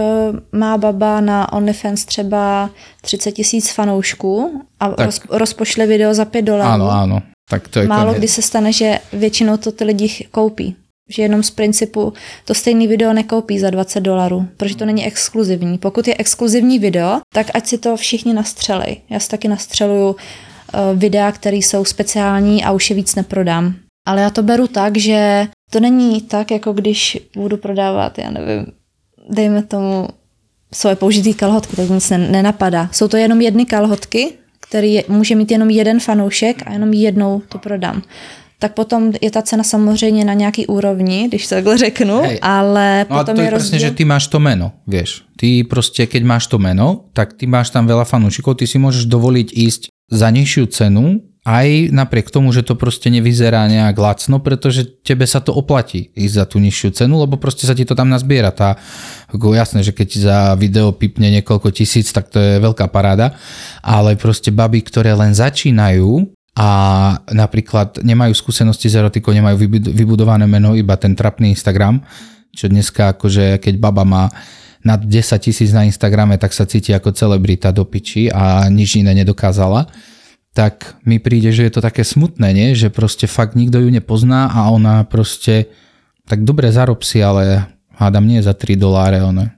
má 0.52 0.78
baba 0.78 1.20
na 1.20 1.52
OnlyFans 1.52 2.04
třeba 2.04 2.70
30 3.02 3.32
tisíc 3.32 3.70
fanoušků 3.70 4.62
a 4.80 4.88
Tak. 4.88 5.06
roz, 5.06 5.20
rozpošle 5.30 5.86
video 5.86 6.14
za 6.14 6.24
5 6.24 6.42
dolarů. 6.42 6.82
Áno, 6.82 6.90
áno. 6.90 7.22
Tak 7.50 7.68
to 7.68 7.80
je 7.80 7.86
Málo 7.86 8.04
koniec. 8.04 8.18
kdy 8.18 8.28
se 8.28 8.42
stane, 8.42 8.72
že 8.72 8.98
většinou 9.12 9.56
to 9.56 9.72
ty 9.72 9.84
lidi 9.84 10.08
koupí. 10.30 10.76
Že 11.10 11.22
jenom 11.22 11.42
z 11.42 11.50
principu 11.50 12.12
to 12.44 12.54
stejný 12.54 12.88
video 12.88 13.12
nekoupí 13.12 13.58
za 13.58 13.70
20 13.70 14.00
dolarů, 14.00 14.46
protože 14.56 14.76
to 14.76 14.84
není 14.84 15.06
exkluzivní. 15.06 15.78
Pokud 15.78 16.08
je 16.08 16.14
exkluzivní 16.18 16.78
video, 16.78 17.20
tak 17.34 17.46
ať 17.54 17.66
si 17.66 17.78
to 17.78 17.96
všichni 17.96 18.34
nastřelej. 18.34 18.96
Já 19.10 19.20
si 19.20 19.28
taky 19.28 19.48
nastřeluju 19.48 20.16
eh, 20.16 20.78
videa, 20.94 21.32
které 21.32 21.56
jsou 21.56 21.84
speciální 21.84 22.64
a 22.64 22.72
už 22.72 22.90
je 22.90 22.96
víc 22.96 23.14
neprodám. 23.14 23.74
Ale 24.06 24.22
já 24.22 24.30
to 24.30 24.42
beru 24.42 24.66
tak, 24.66 24.96
že 24.98 25.46
to 25.72 25.80
není 25.80 26.20
tak, 26.20 26.50
jako 26.50 26.72
když 26.72 27.18
budu 27.36 27.56
prodávat, 27.56 28.18
já 28.18 28.30
nevím, 28.30 28.66
dejme 29.30 29.62
tomu 29.62 30.08
svoje 30.74 30.96
použitý 30.96 31.34
kalhotky, 31.34 31.76
tak 31.76 31.88
nic 31.88 32.10
ne- 32.10 32.18
nenapadá. 32.28 32.88
Jsou 32.92 33.08
to 33.08 33.16
jenom 33.16 33.40
jedny 33.40 33.64
kalhotky, 33.66 34.32
který 34.60 34.92
je, 34.92 35.04
může 35.08 35.34
mít 35.34 35.50
jenom 35.50 35.70
jeden 35.70 36.00
fanoušek 36.00 36.62
a 36.66 36.72
jenom 36.72 36.92
jednou 36.92 37.42
to 37.48 37.58
prodám. 37.58 38.02
Tak 38.58 38.74
potom 38.78 39.12
je 39.20 39.30
ta 39.30 39.42
cena 39.42 39.64
samozřejmě 39.64 40.24
na 40.24 40.34
nějaký 40.34 40.66
úrovni, 40.66 41.24
když 41.28 41.48
to 41.48 41.54
takhle 41.54 41.78
řeknu, 41.78 42.22
Hej. 42.22 42.38
ale 42.42 43.06
No 43.10 43.16
a 43.16 43.18
potom 43.18 43.34
to 43.34 43.40
je 43.40 43.46
je 43.46 43.50
presne, 43.50 43.78
rozdíl. 43.78 43.88
že 43.88 43.90
ty 43.96 44.04
máš 44.04 44.26
to 44.30 44.38
meno, 44.40 44.72
vieš. 44.86 45.26
Ty 45.36 45.64
proste, 45.66 46.06
keď 46.06 46.22
máš 46.22 46.46
to 46.46 46.62
meno, 46.62 47.10
tak 47.12 47.34
ty 47.34 47.50
máš 47.50 47.74
tam 47.74 47.90
veľa 47.90 48.06
fanúšikov, 48.06 48.54
ty 48.62 48.70
si 48.70 48.78
môžeš 48.78 49.10
dovoliť 49.10 49.48
ísť 49.50 49.82
za 50.14 50.30
nižšiu 50.30 50.64
cenu, 50.70 51.18
aj 51.42 51.90
napriek 51.90 52.30
tomu, 52.30 52.54
že 52.54 52.62
to 52.62 52.78
proste 52.78 53.10
nevyzerá 53.10 53.66
nejak 53.66 53.98
lacno, 53.98 54.38
pretože 54.38 54.86
tebe 55.02 55.26
sa 55.26 55.42
to 55.42 55.50
oplatí 55.50 56.14
ísť 56.14 56.34
za 56.38 56.44
tú 56.46 56.62
nižšiu 56.62 56.94
cenu, 56.94 57.18
lebo 57.18 57.34
proste 57.34 57.66
sa 57.66 57.74
ti 57.74 57.82
to 57.82 57.98
tam 57.98 58.06
nazbiera. 58.06 58.54
Tá, 58.54 58.78
jasné, 59.34 59.82
že 59.82 59.90
keď 59.90 60.08
za 60.22 60.38
video 60.54 60.94
pipne 60.94 61.34
niekoľko 61.34 61.74
tisíc, 61.74 62.14
tak 62.14 62.30
to 62.30 62.38
je 62.38 62.62
veľká 62.62 62.86
paráda, 62.94 63.34
ale 63.82 64.14
proste 64.14 64.54
baby, 64.54 64.86
ktoré 64.86 65.18
len 65.18 65.34
začínajú 65.34 66.30
a 66.54 66.70
napríklad 67.34 67.98
nemajú 68.06 68.38
skúsenosti 68.38 68.86
s 68.86 68.94
erotikou, 68.94 69.34
nemajú 69.34 69.66
vybud- 69.66 69.90
vybudované 69.98 70.46
meno, 70.46 70.78
iba 70.78 70.94
ten 70.94 71.18
trapný 71.18 71.50
Instagram, 71.58 72.06
čo 72.54 72.70
dneska 72.70 73.18
akože 73.18 73.58
keď 73.58 73.74
baba 73.82 74.06
má 74.06 74.24
nad 74.86 75.02
10 75.02 75.10
tisíc 75.42 75.74
na 75.74 75.82
Instagrame, 75.86 76.38
tak 76.38 76.54
sa 76.54 76.66
cíti 76.70 76.94
ako 76.94 77.10
celebrita 77.14 77.74
do 77.74 77.82
piči 77.82 78.30
a 78.30 78.66
nič 78.70 78.98
iné 78.98 79.10
nedokázala, 79.14 79.90
tak 80.52 81.00
mi 81.08 81.16
príde, 81.18 81.52
že 81.52 81.64
je 81.64 81.72
to 81.72 81.80
také 81.80 82.04
smutné, 82.04 82.52
nie? 82.52 82.76
že 82.76 82.92
proste 82.92 83.24
fakt 83.24 83.56
nikto 83.56 83.80
ju 83.80 83.88
nepozná 83.88 84.52
a 84.52 84.68
ona 84.68 85.04
proste 85.04 85.72
tak 86.28 86.44
dobre 86.44 86.70
zarob 86.72 87.02
si, 87.02 87.24
ale 87.24 87.66
hádam 87.96 88.28
nie 88.28 88.42
za 88.44 88.52
3 88.52 88.76
doláre, 88.76 89.24
one. 89.24 89.50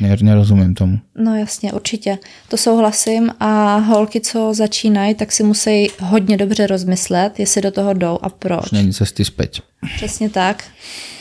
nerozumím 0.00 0.74
tomu. 0.74 0.98
No 1.14 1.34
jasně, 1.34 1.72
určitě. 1.72 2.18
To 2.48 2.56
souhlasím 2.56 3.30
a 3.40 3.76
holky, 3.76 4.20
co 4.20 4.54
začínají, 4.54 5.14
tak 5.14 5.32
si 5.32 5.42
musí 5.42 5.90
hodně 6.00 6.36
dobře 6.36 6.66
rozmyslet, 6.66 7.38
jestli 7.38 7.62
do 7.62 7.70
toho 7.70 7.92
jdou 7.92 8.18
a 8.22 8.28
proč. 8.28 8.64
Už 8.64 8.70
není 8.70 8.92
cesty 8.92 9.24
zpět. 9.24 9.60
Přesně 9.96 10.30
tak. 10.30 10.64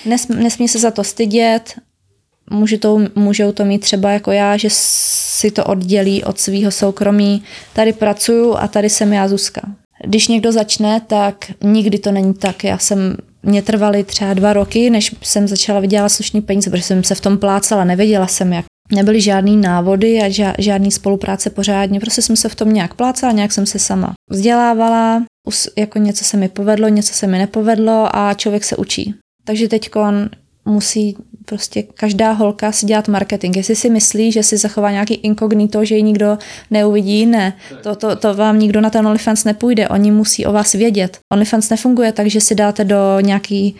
Nes, 0.06 0.27
nesmí 0.27 0.67
se 0.67 0.80
za 0.80 0.91
to 0.91 1.03
stydět, 1.03 1.73
můžou 2.51 2.77
to, 2.77 2.99
můžou 3.15 3.51
to 3.51 3.65
mít 3.65 3.79
třeba 3.79 4.12
jako 4.12 4.31
já, 4.31 4.57
že 4.57 4.67
si 4.71 5.51
to 5.51 5.65
oddělí 5.65 6.23
od 6.23 6.39
svého 6.39 6.71
soukromí. 6.71 7.43
Tady 7.73 7.93
pracuju 7.93 8.55
a 8.55 8.67
tady 8.67 8.89
jsem 8.89 9.13
já 9.13 9.27
Zuzka. 9.27 9.62
Když 10.05 10.27
někdo 10.27 10.51
začne, 10.51 11.01
tak 11.07 11.45
nikdy 11.63 11.99
to 11.99 12.12
není 12.12 12.33
tak. 12.33 12.63
Já 12.63 12.77
jsem, 12.77 13.17
mě 13.43 13.62
trvaly 13.62 14.03
třeba 14.03 14.33
dva 14.33 14.53
roky, 14.53 14.89
než 14.89 15.15
jsem 15.21 15.47
začala 15.47 15.79
vydělat 15.79 16.10
slušný 16.10 16.41
peníze, 16.41 16.69
protože 16.69 16.83
jsem 16.83 17.03
se 17.03 17.15
v 17.15 17.21
tom 17.21 17.38
plácala, 17.38 17.83
nevěděla 17.83 18.27
jsem 18.27 18.53
jak. 18.53 18.65
Nebyly 18.91 19.21
žádný 19.21 19.57
návody 19.57 20.21
a 20.21 20.53
žádný 20.57 20.91
spolupráce 20.91 21.49
pořádně, 21.49 21.99
prostě 21.99 22.21
jsem 22.21 22.36
se 22.36 22.49
v 22.49 22.55
tom 22.55 22.73
nějak 22.73 22.93
plácala, 22.93 23.31
nějak 23.31 23.51
jsem 23.51 23.65
se 23.65 23.79
sama 23.79 24.13
vzdělávala, 24.29 25.23
jako 25.77 25.99
něco 25.99 26.23
se 26.23 26.38
mi 26.38 26.49
povedlo, 26.49 26.88
něco 26.88 27.13
se 27.13 27.27
mi 27.27 27.38
nepovedlo 27.38 28.15
a 28.15 28.33
člověk 28.33 28.63
se 28.63 28.75
učí. 28.75 29.15
Takže 29.45 29.67
teď 29.67 29.89
musí 30.65 31.17
prostě 31.49 31.83
každá 31.83 32.31
holka 32.31 32.71
si 32.71 32.86
dělat 32.86 33.07
marketing. 33.07 33.57
Jestli 33.57 33.75
si 33.75 33.89
myslí, 33.89 34.31
že 34.31 34.43
si 34.43 34.57
zachová 34.57 34.91
nějaký 34.91 35.13
inkognito, 35.13 35.86
že 35.86 35.95
ji 35.95 36.03
nikdo 36.03 36.38
neuvidí, 36.71 37.25
ne. 37.25 37.53
To, 37.83 37.95
to, 37.95 38.15
to 38.15 38.33
vám 38.33 38.60
nikdo 38.60 38.81
na 38.81 38.89
ten 38.89 39.07
OnlyFans 39.07 39.43
nepůjde. 39.43 39.88
Oni 39.88 40.12
musí 40.12 40.45
o 40.45 40.51
vás 40.51 40.73
vědět. 40.73 41.17
OnlyFans 41.33 41.69
nefunguje 41.69 42.12
tak, 42.12 42.27
že 42.27 42.41
si 42.41 42.55
dáte 42.55 42.83
do 42.83 43.19
nějaký 43.19 43.75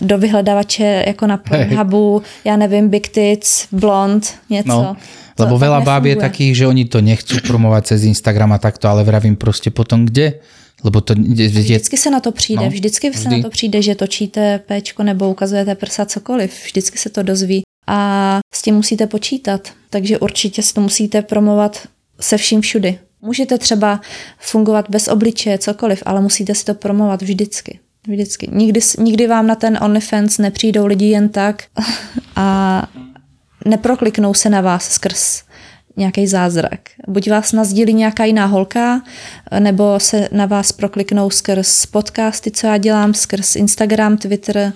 do 0.00 0.18
vyhledavače 0.18 1.04
jako 1.06 1.26
na 1.26 1.36
Pornhubu, 1.48 2.22
já 2.44 2.56
nevím, 2.56 2.88
Big 2.88 3.08
Tits, 3.08 3.66
Blond, 3.72 4.34
něco. 4.50 4.68
No. 4.68 4.96
Lebo 5.38 5.56
veľa 5.56 5.80
báb 5.80 6.04
je 6.04 6.16
takých, 6.20 6.52
že 6.60 6.68
oni 6.68 6.84
to 6.84 7.00
nechcú 7.00 7.40
promovať 7.40 7.96
cez 7.96 8.04
Instagram 8.04 8.52
a 8.52 8.58
takto, 8.60 8.88
ale 8.88 9.04
vravím 9.04 9.36
prostě 9.36 9.70
potom 9.72 10.04
kde? 10.04 10.44
Lebo 10.84 11.00
to, 11.00 11.14
je, 11.34 11.48
vždycky 11.48 11.96
se 11.96 12.10
na 12.10 12.20
to 12.20 12.32
přijde, 12.32 12.64
no, 12.64 12.70
vždycky 12.70 13.10
vždy. 13.10 13.22
se 13.22 13.28
na 13.28 13.42
to 13.42 13.50
přijde, 13.50 13.82
že 13.82 13.94
točíte 13.94 14.58
péčko 14.58 15.02
nebo 15.02 15.30
ukazujete 15.30 15.74
prsa 15.74 16.06
cokoliv, 16.06 16.64
vždycky 16.64 16.98
se 16.98 17.10
to 17.10 17.22
dozví 17.22 17.62
a 17.86 18.38
s 18.54 18.62
tím 18.62 18.74
musíte 18.74 19.06
počítat, 19.06 19.68
takže 19.90 20.18
určitě 20.18 20.62
si 20.62 20.74
to 20.74 20.80
musíte 20.80 21.22
promovat 21.22 21.88
se 22.20 22.36
vším 22.36 22.60
všudy. 22.60 22.98
Můžete 23.22 23.58
třeba 23.58 24.00
fungovat 24.38 24.90
bez 24.90 25.08
obličeje, 25.08 25.58
cokoliv, 25.58 26.02
ale 26.06 26.20
musíte 26.20 26.54
si 26.54 26.64
to 26.64 26.74
promovat 26.74 27.22
vždycky. 27.22 27.78
Vždycky. 28.08 28.48
Nikdy, 28.52 28.80
nikdy 28.98 29.26
vám 29.26 29.46
na 29.46 29.54
ten 29.54 29.78
OnlyFans 29.82 30.38
nepřijdou 30.38 30.86
lidi 30.86 31.06
jen 31.06 31.28
tak 31.28 31.64
a 32.36 32.88
neprokliknou 33.64 34.34
se 34.34 34.50
na 34.50 34.60
vás 34.60 34.90
skrz 34.90 35.42
nějaký 35.96 36.26
zázrak. 36.26 36.80
Buď 37.08 37.30
vás 37.30 37.52
nazdílí 37.52 37.94
nějaká 37.94 38.24
jiná 38.24 38.46
holka, 38.46 39.02
nebo 39.58 40.00
se 40.00 40.28
na 40.32 40.46
vás 40.46 40.72
prokliknou 40.72 41.30
skrz 41.30 41.86
podcasty, 41.86 42.50
co 42.50 42.66
já 42.66 42.76
dělám, 42.76 43.14
skrz 43.14 43.56
Instagram, 43.56 44.16
Twitter, 44.16 44.72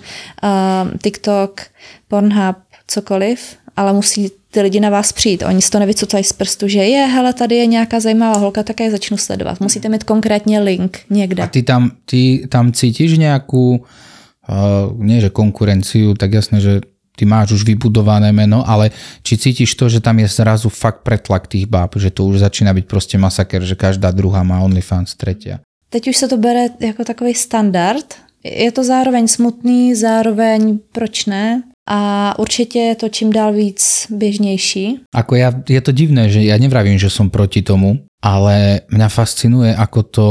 TikTok, 1.03 1.61
Pornhub, 2.07 2.55
cokoliv, 2.87 3.39
ale 3.75 3.93
musí 3.93 4.31
ty 4.51 4.61
lidi 4.61 4.79
na 4.79 4.89
vás 4.89 5.11
přijít. 5.11 5.43
Oni 5.47 5.61
si 5.61 5.69
to 5.69 5.79
nevycucají 5.79 6.23
z 6.23 6.33
prstu, 6.33 6.67
že 6.67 6.79
je, 6.79 7.05
hele, 7.05 7.33
tady 7.33 7.55
je 7.55 7.65
nějaká 7.65 7.99
zajímavá 7.99 8.37
holka, 8.37 8.63
tak 8.63 8.79
je 8.79 8.91
začnu 8.91 9.17
sledovat. 9.17 9.59
Musíte 9.59 9.89
mít 9.89 10.03
konkrétně 10.03 10.59
link 10.59 10.99
někde. 11.09 11.43
A 11.43 11.47
ty 11.47 11.63
tam, 11.63 11.91
ty 12.05 12.47
tam 12.49 12.71
cítíš 12.71 13.17
nějakou, 13.17 13.77
uh, 13.77 15.03
nie 15.03 15.21
že 15.21 15.29
konkurenciu, 15.29 16.13
tak 16.13 16.33
jasné, 16.33 16.61
že 16.61 16.81
ty 17.17 17.25
máš 17.25 17.57
už 17.57 17.65
vybudované 17.65 18.29
meno, 18.29 18.61
ale 18.61 18.93
či 19.25 19.41
cítiš 19.41 19.73
to, 19.73 19.89
že 19.89 20.05
tam 20.05 20.21
je 20.21 20.29
zrazu 20.29 20.69
fakt 20.69 21.01
pretlak 21.01 21.49
tých 21.49 21.65
báb, 21.65 21.97
že 21.97 22.13
to 22.13 22.29
už 22.29 22.39
začíná 22.45 22.73
být 22.73 22.85
prostě 22.85 23.17
masaker, 23.17 23.65
že 23.65 23.75
každá 23.75 24.13
druhá 24.13 24.43
má 24.45 24.61
OnlyFans, 24.61 25.17
tretia. 25.17 25.59
Teď 25.89 26.07
už 26.07 26.17
se 26.17 26.27
to 26.27 26.37
bere 26.37 26.69
jako 26.79 27.03
takový 27.03 27.33
standard. 27.33 28.05
Je 28.43 28.71
to 28.71 28.83
zároveň 28.83 29.27
smutný, 29.27 29.95
zároveň 29.95 30.79
proč 30.91 31.25
ne? 31.25 31.63
A 31.89 32.33
určitě 32.39 32.79
je 32.79 32.95
to 32.95 33.09
čím 33.09 33.33
dál 33.33 33.53
víc 33.53 34.07
běžnější. 34.09 34.99
Ako 35.15 35.35
ja, 35.35 35.55
je 35.69 35.81
to 35.81 35.95
divné, 35.95 36.27
že 36.27 36.43
ja 36.43 36.59
nevravím, 36.59 36.99
že 36.99 37.07
som 37.07 37.31
proti 37.31 37.63
tomu, 37.63 38.03
ale 38.19 38.83
mňa 38.91 39.07
fascinuje, 39.07 39.71
ako 39.71 39.99
to 40.03 40.27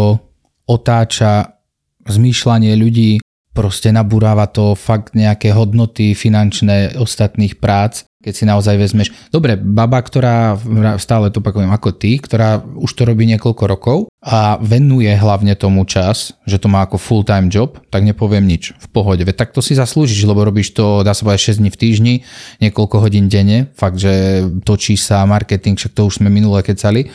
otáča 0.68 1.56
zmýšľanie 2.04 2.76
ľudí 2.76 3.24
proste 3.56 3.88
nabúráva 3.88 4.44
to 4.44 4.76
fakt 4.76 5.16
nejaké 5.16 5.56
hodnoty 5.56 6.12
finančné 6.12 7.00
ostatných 7.00 7.56
prác, 7.56 8.04
keď 8.26 8.34
si 8.34 8.42
naozaj 8.42 8.74
vezmeš, 8.74 9.14
dobre, 9.30 9.54
baba, 9.54 10.02
ktorá, 10.02 10.58
stále 10.98 11.30
to 11.30 11.38
opakujem 11.38 11.70
ako 11.70 11.94
ty, 11.94 12.18
ktorá 12.18 12.58
už 12.58 12.90
to 12.90 13.06
robí 13.06 13.22
niekoľko 13.22 13.64
rokov 13.70 13.98
a 14.18 14.58
venuje 14.58 15.06
hlavne 15.14 15.54
tomu 15.54 15.86
čas, 15.86 16.34
že 16.42 16.58
to 16.58 16.66
má 16.66 16.82
ako 16.82 16.98
full-time 16.98 17.46
job, 17.46 17.78
tak 17.86 18.02
nepoviem 18.02 18.42
nič, 18.42 18.74
v 18.74 18.86
pohode. 18.90 19.22
Veď 19.22 19.46
tak 19.46 19.54
to 19.54 19.62
si 19.62 19.78
zaslúžiš, 19.78 20.26
lebo 20.26 20.42
robíš 20.42 20.74
to, 20.74 21.06
dá 21.06 21.14
sa 21.14 21.22
povedať, 21.22 21.54
6 21.54 21.62
dní 21.62 21.70
v 21.70 21.78
týždni, 21.78 22.14
niekoľko 22.58 22.96
hodín 22.98 23.30
denne, 23.30 23.70
fakt, 23.78 24.02
že 24.02 24.42
točí 24.66 24.98
sa 24.98 25.22
marketing, 25.22 25.78
však 25.78 25.94
to 25.94 26.10
už 26.10 26.18
sme 26.18 26.26
minule 26.26 26.66
kecali, 26.66 27.06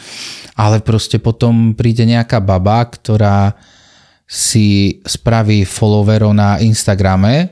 ale 0.55 0.79
proste 0.79 1.19
potom 1.19 1.75
príde 1.75 2.07
nejaká 2.07 2.39
baba, 2.39 2.87
ktorá 2.87 3.59
si 4.31 4.95
spraví 5.03 5.67
followerov 5.67 6.31
na 6.31 6.55
Instagrame, 6.63 7.51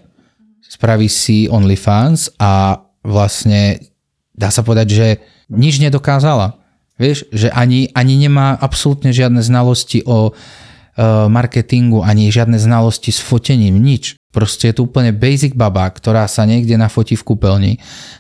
spraví 0.63 1.12
si 1.12 1.52
OnlyFans 1.52 2.39
a 2.39 2.80
vlastne 3.04 3.84
dá 4.32 4.48
sa 4.48 4.63
povedať, 4.63 4.88
že 4.88 5.08
nič 5.52 5.84
nedokázala. 5.84 6.56
Vieš, 6.96 7.28
že 7.36 7.52
ani, 7.52 7.92
ani 7.92 8.15
nemá 8.15 8.56
absolútne 8.56 9.12
žiadne 9.12 9.44
znalosti 9.44 10.08
o 10.08 10.32
uh, 10.32 11.28
marketingu, 11.28 12.00
ani 12.00 12.32
žiadne 12.32 12.56
znalosti 12.56 13.12
s 13.12 13.20
fotením, 13.20 13.76
nič. 13.76 14.15
Proste 14.32 14.72
je 14.72 14.80
to 14.80 14.88
úplne 14.88 15.12
basic 15.12 15.60
baba, 15.60 15.84
ktorá 15.92 16.32
sa 16.32 16.48
niekde 16.48 16.80
nafotí 16.80 17.20
v 17.20 17.28
kúpeľni 17.28 17.74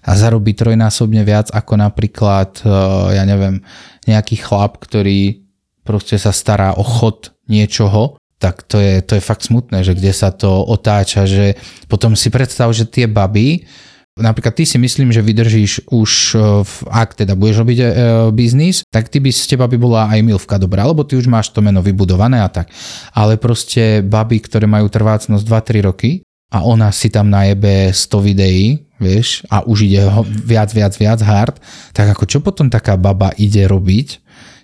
a 0.03 0.19
zarobí 0.19 0.51
trojnásobne 0.51 1.23
viac 1.23 1.47
ako 1.55 1.79
napríklad, 1.79 2.59
uh, 2.67 3.15
ja 3.15 3.23
neviem, 3.23 3.63
nejaký 4.03 4.35
chlap, 4.35 4.83
ktorý 4.83 5.47
proste 5.87 6.19
sa 6.19 6.35
stará 6.35 6.75
o 6.75 6.83
chod 6.83 7.31
niečoho 7.47 8.18
tak 8.39 8.63
to 8.63 8.79
je, 8.79 9.03
to 9.03 9.19
je 9.19 9.23
fakt 9.23 9.43
smutné, 9.43 9.83
že 9.83 9.93
kde 9.93 10.15
sa 10.15 10.31
to 10.31 10.63
otáča, 10.63 11.27
že 11.27 11.59
potom 11.91 12.15
si 12.15 12.31
predstav, 12.31 12.71
že 12.71 12.87
tie 12.87 13.03
baby, 13.03 13.67
napríklad 14.15 14.55
ty 14.55 14.63
si 14.63 14.79
myslím, 14.79 15.11
že 15.11 15.19
vydržíš 15.19 15.91
už, 15.91 16.11
e, 16.35 16.63
v, 16.63 16.73
ak 16.87 17.19
teda 17.19 17.35
budeš 17.35 17.63
robiť 17.63 17.79
e, 17.79 17.87
biznis, 18.31 18.87
tak 18.87 19.11
ty 19.11 19.19
by 19.19 19.31
z 19.31 19.55
teba 19.55 19.67
by 19.67 19.75
bola 19.75 20.07
aj 20.07 20.19
milvka 20.23 20.55
dobrá, 20.55 20.87
lebo 20.87 21.03
ty 21.03 21.19
už 21.19 21.27
máš 21.27 21.51
to 21.51 21.59
meno 21.59 21.83
vybudované 21.83 22.39
a 22.39 22.47
tak. 22.47 22.71
Ale 23.11 23.35
proste 23.35 23.99
baby, 23.99 24.39
ktoré 24.39 24.67
majú 24.71 24.87
trvácnosť 24.87 25.43
2-3 25.43 25.87
roky 25.87 26.23
a 26.55 26.63
ona 26.63 26.95
si 26.95 27.11
tam 27.11 27.27
najebe 27.27 27.91
100 27.91 28.27
videí, 28.27 28.87
vieš, 28.99 29.47
a 29.47 29.63
už 29.63 29.87
ide 29.87 30.03
ho 30.03 30.23
viac, 30.27 30.71
viac, 30.75 30.95
viac 30.95 31.19
hard, 31.23 31.55
tak 31.95 32.11
ako 32.11 32.23
čo 32.27 32.39
potom 32.43 32.67
taká 32.67 32.99
baba 32.99 33.31
ide 33.39 33.63
robiť, 33.67 34.19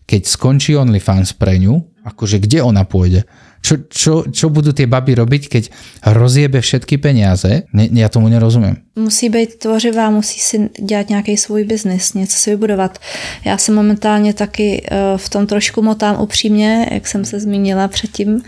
keď 0.06 0.22
skončí 0.28 0.76
OnlyFans 0.76 1.34
pre 1.34 1.58
ňu, 1.60 1.82
akože 2.04 2.38
kde 2.44 2.62
ona 2.62 2.84
pôjde? 2.84 3.26
Čo, 3.66 3.82
čo, 3.90 4.14
čo 4.30 4.54
budú 4.54 4.78
tie 4.78 4.86
baby 4.86 5.18
robiť, 5.18 5.44
keď 5.50 5.64
rozjebe 6.14 6.62
všetky 6.62 7.02
peniaze? 7.02 7.66
Ne, 7.74 7.90
ja 7.90 8.14
tomu 8.14 8.30
nerozumím. 8.30 8.78
Musí 8.96 9.30
být 9.30 9.56
tvořivá, 9.56 10.10
musí 10.10 10.40
si 10.40 10.70
dělat 10.80 11.10
nějaký 11.10 11.38
svůj 11.38 11.64
biznis, 11.64 12.14
něco 12.14 12.38
si 12.38 12.50
vybudovat. 12.50 13.00
Já 13.46 13.58
se 13.58 13.72
momentálně 13.72 14.34
taky 14.34 14.86
eh, 14.86 14.98
v 15.18 15.30
tom 15.30 15.48
trošku 15.48 15.82
motám 15.82 16.22
upřímně, 16.22 16.88
jak 16.92 17.08
jsem 17.08 17.26
se 17.26 17.40
zmínila 17.40 17.88
předtím, 17.88 18.42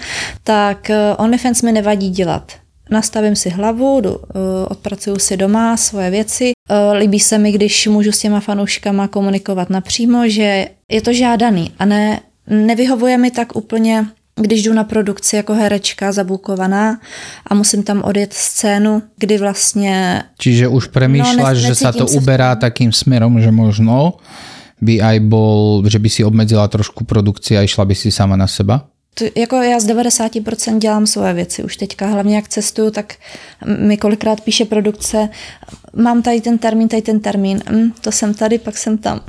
tak 0.43 0.89
eh, 0.89 1.15
OnlyFans 1.17 1.61
mi 1.61 1.71
nevadí 1.71 2.09
dělat. 2.09 2.53
Nastavím 2.91 3.35
si 3.35 3.49
hlavu, 3.49 4.01
jdu, 4.01 4.17
eh, 4.21 4.67
odpracuju 4.69 5.19
si 5.19 5.37
doma 5.37 5.77
svoje 5.77 6.09
věci. 6.09 6.51
Líbí 6.93 7.19
se 7.19 7.37
mi, 7.37 7.51
když 7.51 7.87
můžu 7.87 8.11
s 8.11 8.19
těma 8.19 8.39
fanouškama 8.39 9.07
komunikovat 9.07 9.69
napřímo, 9.69 10.29
že 10.29 10.67
je 10.91 11.01
to 11.01 11.13
žádaný 11.13 11.71
a 11.79 11.85
ne, 11.85 12.19
nevyhovuje 12.47 13.17
mi 13.17 13.31
tak 13.31 13.55
úplně 13.55 14.05
když 14.37 14.63
jdu 14.63 14.73
na 14.73 14.83
produkci 14.83 15.35
jako 15.35 15.53
herečka 15.53 16.11
zabukovaná 16.11 16.99
a 17.47 17.53
musím 17.53 17.83
tam 17.83 18.01
odjet 18.03 18.33
scénu, 18.33 19.01
kdy 19.17 19.37
vlastně... 19.37 20.23
Čiže 20.37 20.67
už 20.67 20.87
premýšľaš, 20.87 21.57
no, 21.57 21.67
že 21.67 21.75
sa 21.75 21.91
to 21.91 22.05
uberá 22.05 22.55
takým 22.55 22.93
smerom, 22.93 23.41
že 23.41 23.51
možno 23.51 24.21
by 24.81 25.01
aj 25.01 25.17
bol, 25.25 25.81
že 25.89 25.97
by 25.97 26.09
si 26.09 26.21
obmedzila 26.21 26.69
trošku 26.69 27.03
produkci 27.03 27.57
a 27.57 27.65
išla 27.65 27.85
by 27.85 27.95
si 27.97 28.13
sama 28.13 28.37
na 28.37 28.47
seba? 28.47 28.85
To, 29.17 29.25
jako 29.35 29.55
já 29.55 29.79
z 29.79 29.85
90% 29.85 30.77
dělám 30.77 31.07
svoje 31.07 31.33
věci 31.33 31.63
už 31.63 31.77
teďka, 31.77 32.07
hlavně 32.07 32.35
jak 32.35 32.47
cestuju, 32.47 32.91
tak 32.91 33.15
mi 33.65 33.97
kolikrát 33.97 34.41
píše 34.41 34.65
produkce, 34.65 35.29
mám 35.95 36.21
tady 36.21 36.41
ten 36.41 36.57
termín, 36.57 36.87
tady 36.87 37.01
ten 37.01 37.19
termín, 37.19 37.61
hm, 37.69 37.91
to 38.01 38.11
jsem 38.11 38.33
tady, 38.33 38.57
pak 38.57 38.77
jsem 38.77 38.97
tam. 38.97 39.21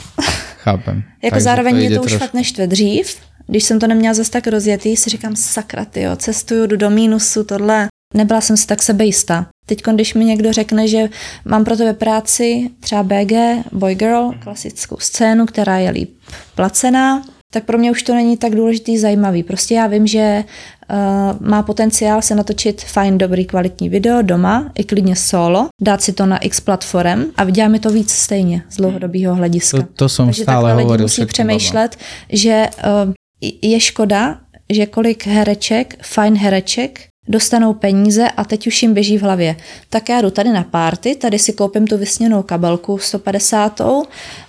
Chápem. 0.58 1.02
jako 1.22 1.34
Takže 1.34 1.44
zároveň 1.44 1.72
to 1.72 1.78
mě 1.78 1.88
to 1.88 1.94
trošku. 1.94 2.16
už 2.16 2.20
fakt 2.20 2.34
neštve 2.34 2.66
dřív, 2.66 3.16
když 3.48 3.64
jsem 3.64 3.78
to 3.78 3.86
neměla 3.86 4.14
zase 4.14 4.30
tak 4.30 4.46
rozjetý, 4.46 4.96
si 4.96 5.10
říkám, 5.10 5.36
sakra, 5.36 5.84
ty 5.84 6.02
jo, 6.02 6.16
cestuju, 6.16 6.66
jdu 6.66 6.76
do 6.76 6.90
mínusu, 6.90 7.44
tohle. 7.44 7.88
Nebyla 8.14 8.40
jsem 8.40 8.56
si 8.56 8.66
tak 8.66 8.82
sebejistá. 8.82 9.46
Teď, 9.66 9.82
když 9.92 10.14
mi 10.14 10.24
někdo 10.24 10.52
řekne, 10.52 10.88
že 10.88 11.08
mám 11.44 11.64
pro 11.64 11.76
tebe 11.76 11.92
práci, 11.92 12.70
třeba 12.80 13.02
BG, 13.02 13.32
Boy 13.72 13.94
Girl, 13.94 14.32
klasickou 14.40 14.96
scénu, 15.00 15.46
která 15.46 15.78
je 15.78 15.90
líp 15.90 16.16
placená, 16.54 17.22
tak 17.52 17.64
pro 17.64 17.78
mě 17.78 17.90
už 17.90 18.02
to 18.02 18.14
není 18.14 18.36
tak 18.36 18.54
důležitý, 18.54 18.98
zajímavý. 18.98 19.42
Prostě 19.42 19.74
já 19.74 19.86
vím, 19.86 20.06
že 20.06 20.44
uh, 20.90 21.48
má 21.48 21.62
potenciál 21.62 22.22
se 22.22 22.34
natočit 22.34 22.84
fajn, 22.84 23.18
dobrý, 23.18 23.44
kvalitní 23.44 23.88
video 23.88 24.22
doma, 24.22 24.70
i 24.78 24.84
klidně 24.84 25.16
solo, 25.16 25.68
dát 25.82 26.02
si 26.02 26.12
to 26.12 26.26
na 26.26 26.38
x 26.38 26.60
platform 26.60 27.24
a 27.36 27.44
vydělá 27.44 27.68
mi 27.68 27.78
to 27.78 27.90
víc 27.90 28.10
stejně 28.10 28.62
z 28.70 28.76
dlouhodobého 28.76 29.34
hlediska. 29.34 29.78
To, 29.78 29.86
to 29.96 30.08
jsem 30.08 30.26
Takže 30.26 30.42
stále 30.42 30.56
takhle 30.56 30.72
lidi 30.72 30.84
hovoril. 30.84 31.04
musí 31.04 31.26
přemýšlet, 31.26 31.96
že 32.30 32.66
uh, 33.06 33.12
je 33.40 33.80
škoda, 33.80 34.40
že 34.70 34.86
kolik 34.86 35.26
hereček, 35.26 36.04
fajn 36.04 36.36
hereček, 36.36 37.08
dostanou 37.28 37.74
peníze 37.74 38.28
a 38.28 38.44
teď 38.44 38.66
už 38.66 38.82
jim 38.82 38.94
běží 38.94 39.18
v 39.18 39.22
hlavě. 39.22 39.56
Tak 39.90 40.08
já 40.08 40.20
jdu 40.20 40.30
tady 40.30 40.50
na 40.52 40.64
párty, 40.64 41.14
tady 41.14 41.38
si 41.38 41.52
koupím 41.52 41.86
tu 41.86 41.98
vysněnou 41.98 42.42
kabelku 42.42 42.98
150 42.98 43.80
a 43.80 44.08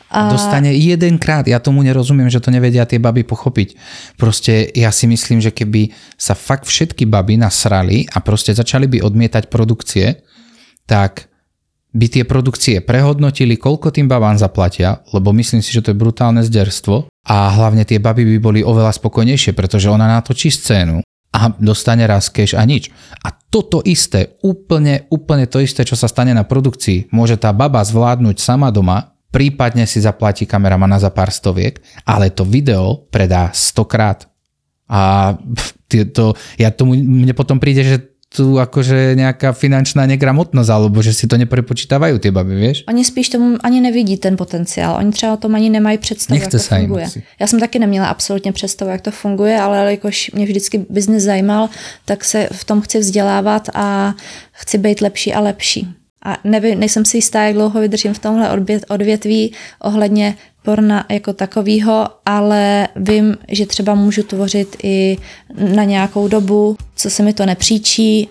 Dostane 0.10 0.73
jedenkrát, 0.73 1.45
ja 1.45 1.62
tomu 1.62 1.86
nerozumiem, 1.86 2.34
že 2.34 2.41
to 2.41 2.49
nevedia 2.49 2.82
tie 2.89 2.97
baby 2.97 3.21
pochopiť. 3.21 3.78
Proste 4.17 4.65
ja 4.73 4.89
si 4.89 5.06
myslím, 5.06 5.38
že 5.38 5.54
keby 5.54 5.93
sa 6.17 6.34
fakt 6.34 6.65
všetky 6.65 7.06
baby 7.06 7.38
nasrali 7.38 8.10
a 8.10 8.17
proste 8.17 8.49
začali 8.49 8.89
by 8.89 9.06
odmietať 9.06 9.54
produkcie, 9.54 10.25
tak 10.89 11.30
by 11.89 12.06
tie 12.06 12.23
produkcie 12.25 12.86
prehodnotili, 12.86 13.58
koľko 13.58 13.89
tým 13.89 14.06
babám 14.06 14.38
zaplatia, 14.38 15.02
lebo 15.10 15.34
myslím 15.34 15.65
si, 15.65 15.73
že 15.73 15.82
to 15.82 15.91
je 15.91 15.97
brutálne 15.97 16.45
zderstvo 16.45 17.10
a 17.10 17.36
hlavne 17.49 17.82
tie 17.86 17.97
baby 17.97 18.38
by 18.38 18.39
boli 18.39 18.60
oveľa 18.62 18.93
spokojnejšie, 18.93 19.58
pretože 19.58 19.89
ona 19.89 20.06
natočí 20.06 20.54
scénu 20.54 21.02
a 21.30 21.39
dostane 21.58 22.06
raz 22.10 22.30
cash 22.30 22.58
a 22.58 22.62
nič. 22.65 22.89
A 23.25 23.34
toto 23.34 23.82
isté, 23.86 24.38
úplne, 24.41 25.10
úplne 25.13 25.45
to 25.45 25.62
isté, 25.62 25.86
čo 25.86 25.97
sa 25.97 26.10
stane 26.10 26.34
na 26.34 26.45
produkcii, 26.45 27.13
môže 27.13 27.38
tá 27.38 27.54
baba 27.54 27.82
zvládnuť 27.86 28.38
sama 28.41 28.73
doma, 28.73 29.17
prípadne 29.30 29.86
si 29.86 30.02
zaplatí 30.02 30.49
kameramana 30.49 30.97
za 30.97 31.13
pár 31.13 31.30
stoviek, 31.30 31.82
ale 32.06 32.34
to 32.34 32.45
video 32.45 33.06
predá 33.13 33.54
stokrát. 33.54 34.25
A 34.89 35.34
to, 35.89 36.34
ja 36.58 36.73
tomu, 36.73 36.97
mne 36.97 37.34
potom 37.38 37.62
príde, 37.62 37.86
že 37.86 38.09
tu 38.30 38.62
akože 38.62 39.18
nejaká 39.18 39.58
finančná 39.58 40.06
negramotnosť, 40.06 40.70
alebo 40.70 41.02
že 41.02 41.18
si 41.18 41.26
to 41.26 41.34
neprepočítavajú 41.34 42.22
tie 42.22 42.30
baby, 42.30 42.56
vieš? 42.62 42.78
Oni 42.86 43.02
spíš 43.02 43.34
tomu 43.34 43.58
ani 43.65 43.82
nevidí 43.82 44.22
ten 44.22 44.38
potenciál. 44.38 45.02
Oni 45.02 45.12
třeba 45.12 45.34
o 45.34 45.38
tom 45.38 45.56
ani 45.58 45.70
nemají 45.70 45.98
představu, 45.98 46.39
Nechce 46.39 46.58
jak 46.58 46.70
to 46.70 46.76
jim 46.76 46.82
funguje. 46.82 47.08
Já 47.39 47.48
jsem 47.48 47.60
taky 47.60 47.80
neměla 47.80 48.08
absolutně 48.08 48.52
představu, 48.52 48.92
jak 48.92 49.02
to 49.02 49.12
funguje, 49.12 49.60
ale 49.60 49.92
jakož 49.92 50.32
mě 50.32 50.46
vždycky 50.46 50.86
biznis 50.89 51.24
zajímal, 51.24 51.70
tak 52.06 52.24
se 52.26 52.50
v 52.52 52.63
tom 52.63 52.82
chci 52.82 53.00
vzdělávat 53.00 53.70
a 53.74 54.13
chci 54.52 54.78
být 54.78 55.02
lepší 55.02 55.34
a 55.34 55.39
lepší. 55.39 55.88
A 56.26 56.38
nevím, 56.44 56.80
nejsem 56.80 57.06
si 57.06 57.18
jistá, 57.18 57.44
jak 57.44 57.54
dlouho 57.54 57.82
vydržím 57.82 58.13
v 58.13 58.20
tomhle 58.20 58.50
odvětví 58.89 59.54
ohledně 59.80 60.36
porna 60.63 61.06
jako 61.10 61.34
takového, 61.34 62.08
ale 62.26 62.88
vím, 62.95 63.38
že 63.52 63.65
třeba 63.65 63.95
můžu 63.95 64.24
tvořit 64.24 64.76
i 64.84 65.17
na 65.76 65.84
nějakou 65.84 66.28
dobu, 66.28 66.78
co 66.95 67.10
se 67.10 67.24
mi 67.24 67.34
to 67.34 67.45
nepříčí, 67.45 68.30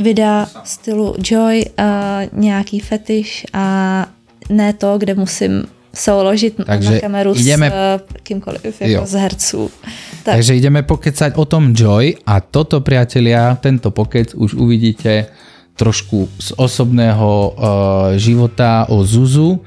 videa 0.00 0.46
stylu 0.64 1.14
Joy, 1.30 1.64
uh, 1.78 2.40
nějaký 2.40 2.80
fetiš 2.80 3.46
a 3.52 4.06
ne 4.50 4.72
to, 4.72 4.98
kde 4.98 5.14
musím 5.14 5.64
souložit 5.94 6.54
Takže 6.66 6.90
na 6.90 7.00
kameru 7.00 7.32
ideme- 7.32 7.70
s 7.70 8.00
uh, 8.00 8.18
kýmkoliv 8.22 8.64
jako 8.64 8.92
Jo. 8.92 9.06
z 9.06 9.12
herců. 9.12 9.70
Tak. 10.24 10.34
Takže 10.34 10.56
ideme 10.56 10.82
pokecať 10.82 11.34
o 11.36 11.44
tom 11.44 11.72
Joy 11.76 12.14
a 12.26 12.40
toto, 12.40 12.80
priatelia, 12.80 13.54
tento 13.60 13.90
pokec 13.90 14.34
už 14.34 14.54
uvidíte 14.54 15.26
trošku 15.76 16.28
z 16.40 16.52
osobného 16.56 17.54
uh, 17.56 17.64
života 18.16 18.86
o 18.88 19.04
Zuzu 19.04 19.60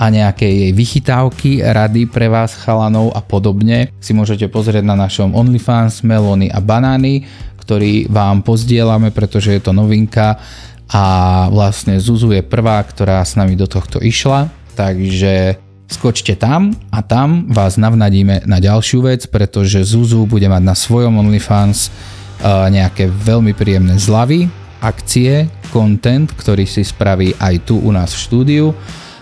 a 0.00 0.08
nejaké 0.08 0.48
jej 0.48 0.72
vychytávky, 0.72 1.60
rady 1.60 2.08
pre 2.08 2.32
vás 2.32 2.56
chalanov 2.56 3.12
a 3.12 3.20
podobne 3.20 3.92
si 4.00 4.16
môžete 4.16 4.48
pozrieť 4.48 4.80
na 4.80 4.96
našom 4.96 5.36
OnlyFans, 5.36 6.00
Melony 6.00 6.48
a 6.48 6.56
Banány, 6.64 7.28
ktorý 7.60 8.08
vám 8.08 8.40
pozdielame, 8.40 9.12
pretože 9.12 9.52
je 9.52 9.60
to 9.60 9.76
novinka 9.76 10.40
a 10.88 11.04
vlastne 11.52 12.00
Zuzu 12.00 12.32
je 12.32 12.40
prvá, 12.40 12.80
ktorá 12.80 13.20
s 13.20 13.36
nami 13.36 13.60
do 13.60 13.68
tohto 13.68 14.00
išla, 14.00 14.48
takže 14.72 15.60
skočte 15.84 16.32
tam 16.32 16.72
a 16.88 17.04
tam 17.04 17.52
vás 17.52 17.76
navnadíme 17.76 18.48
na 18.48 18.56
ďalšiu 18.56 19.04
vec, 19.04 19.28
pretože 19.28 19.84
Zuzu 19.84 20.24
bude 20.24 20.48
mať 20.48 20.62
na 20.64 20.72
svojom 20.72 21.20
OnlyFans 21.20 21.92
uh, 22.40 22.72
nejaké 22.72 23.04
veľmi 23.04 23.52
príjemné 23.52 24.00
zľavy, 24.00 24.48
akcie, 24.80 25.44
content, 25.68 26.32
ktorý 26.32 26.64
si 26.64 26.88
spraví 26.88 27.36
aj 27.36 27.68
tu 27.68 27.76
u 27.76 27.92
nás 27.92 28.16
v 28.16 28.22
štúdiu 28.24 28.66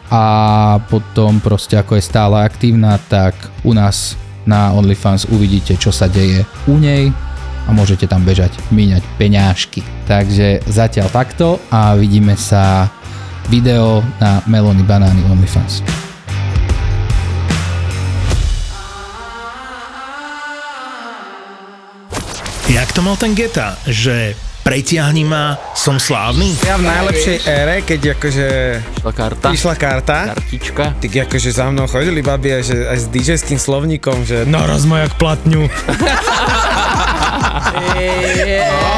a 0.09 0.25
potom 0.89 1.41
proste 1.41 1.77
ako 1.77 2.01
je 2.01 2.09
stále 2.09 2.41
aktívna, 2.41 2.97
tak 3.13 3.37
u 3.65 3.77
nás 3.77 4.17
na 4.49 4.73
OnlyFans 4.73 5.29
uvidíte, 5.29 5.77
čo 5.77 5.93
sa 5.93 6.09
deje 6.09 6.49
u 6.65 6.81
nej 6.81 7.13
a 7.69 7.71
môžete 7.77 8.09
tam 8.09 8.25
bežať, 8.25 8.57
míňať 8.73 9.05
peňážky. 9.21 9.85
Takže 10.09 10.65
zatiaľ 10.65 11.13
takto 11.13 11.61
a 11.69 11.93
vidíme 11.93 12.33
sa 12.33 12.89
video 13.53 14.01
na 14.17 14.41
Melony 14.49 14.81
Banány 14.81 15.21
OnlyFans. 15.29 15.85
Jak 22.69 22.93
to 22.93 23.01
mal 23.01 23.17
ten 23.17 23.33
Geta, 23.33 23.77
že 23.85 24.37
pretiahni 24.69 25.25
ma, 25.25 25.57
som 25.73 25.97
slávny? 25.97 26.53
Ja 26.61 26.77
v 26.77 26.85
najlepšej 26.85 27.37
ére, 27.49 27.81
keď 27.81 28.21
akože 28.21 28.47
Išla 29.01 29.13
karta. 29.17 29.47
išla 29.49 29.75
karta, 29.81 30.19
Kartička. 30.37 30.85
tak 31.01 31.13
akože 31.25 31.49
za 31.49 31.73
mnou 31.73 31.89
chodili 31.89 32.21
babi 32.21 32.53
aj, 32.53 32.63
že, 32.69 32.77
aj 32.85 32.99
s 33.01 33.07
DJ-ským 33.09 33.57
slovníkom, 33.57 34.29
že 34.29 34.45
naraz 34.45 34.85
ma 34.85 35.09
jak 35.09 35.17
platňu. 35.17 35.65
To 37.69 38.98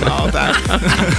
No 0.00 0.32
tak. 0.32 0.56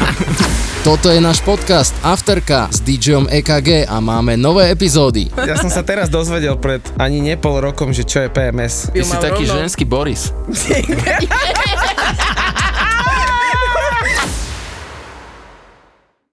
Toto 0.88 1.08
je 1.08 1.24
náš 1.24 1.40
podcast 1.46 1.96
Afterka 2.04 2.68
s 2.68 2.84
DJom 2.84 3.32
EKG 3.32 3.88
a 3.88 4.04
máme 4.04 4.36
nové 4.36 4.68
epizódy. 4.68 5.32
Ja 5.32 5.56
som 5.56 5.72
sa 5.72 5.80
teraz 5.80 6.12
dozvedel 6.12 6.60
pred 6.60 6.84
ani 7.00 7.24
ne 7.24 7.40
pol 7.40 7.64
rokom, 7.64 7.96
že 7.96 8.04
čo 8.04 8.20
je 8.26 8.28
PMS. 8.28 8.92
Ty 8.92 9.06
si 9.06 9.16
taký 9.16 9.48
ženský 9.48 9.88
Boris. 9.88 10.36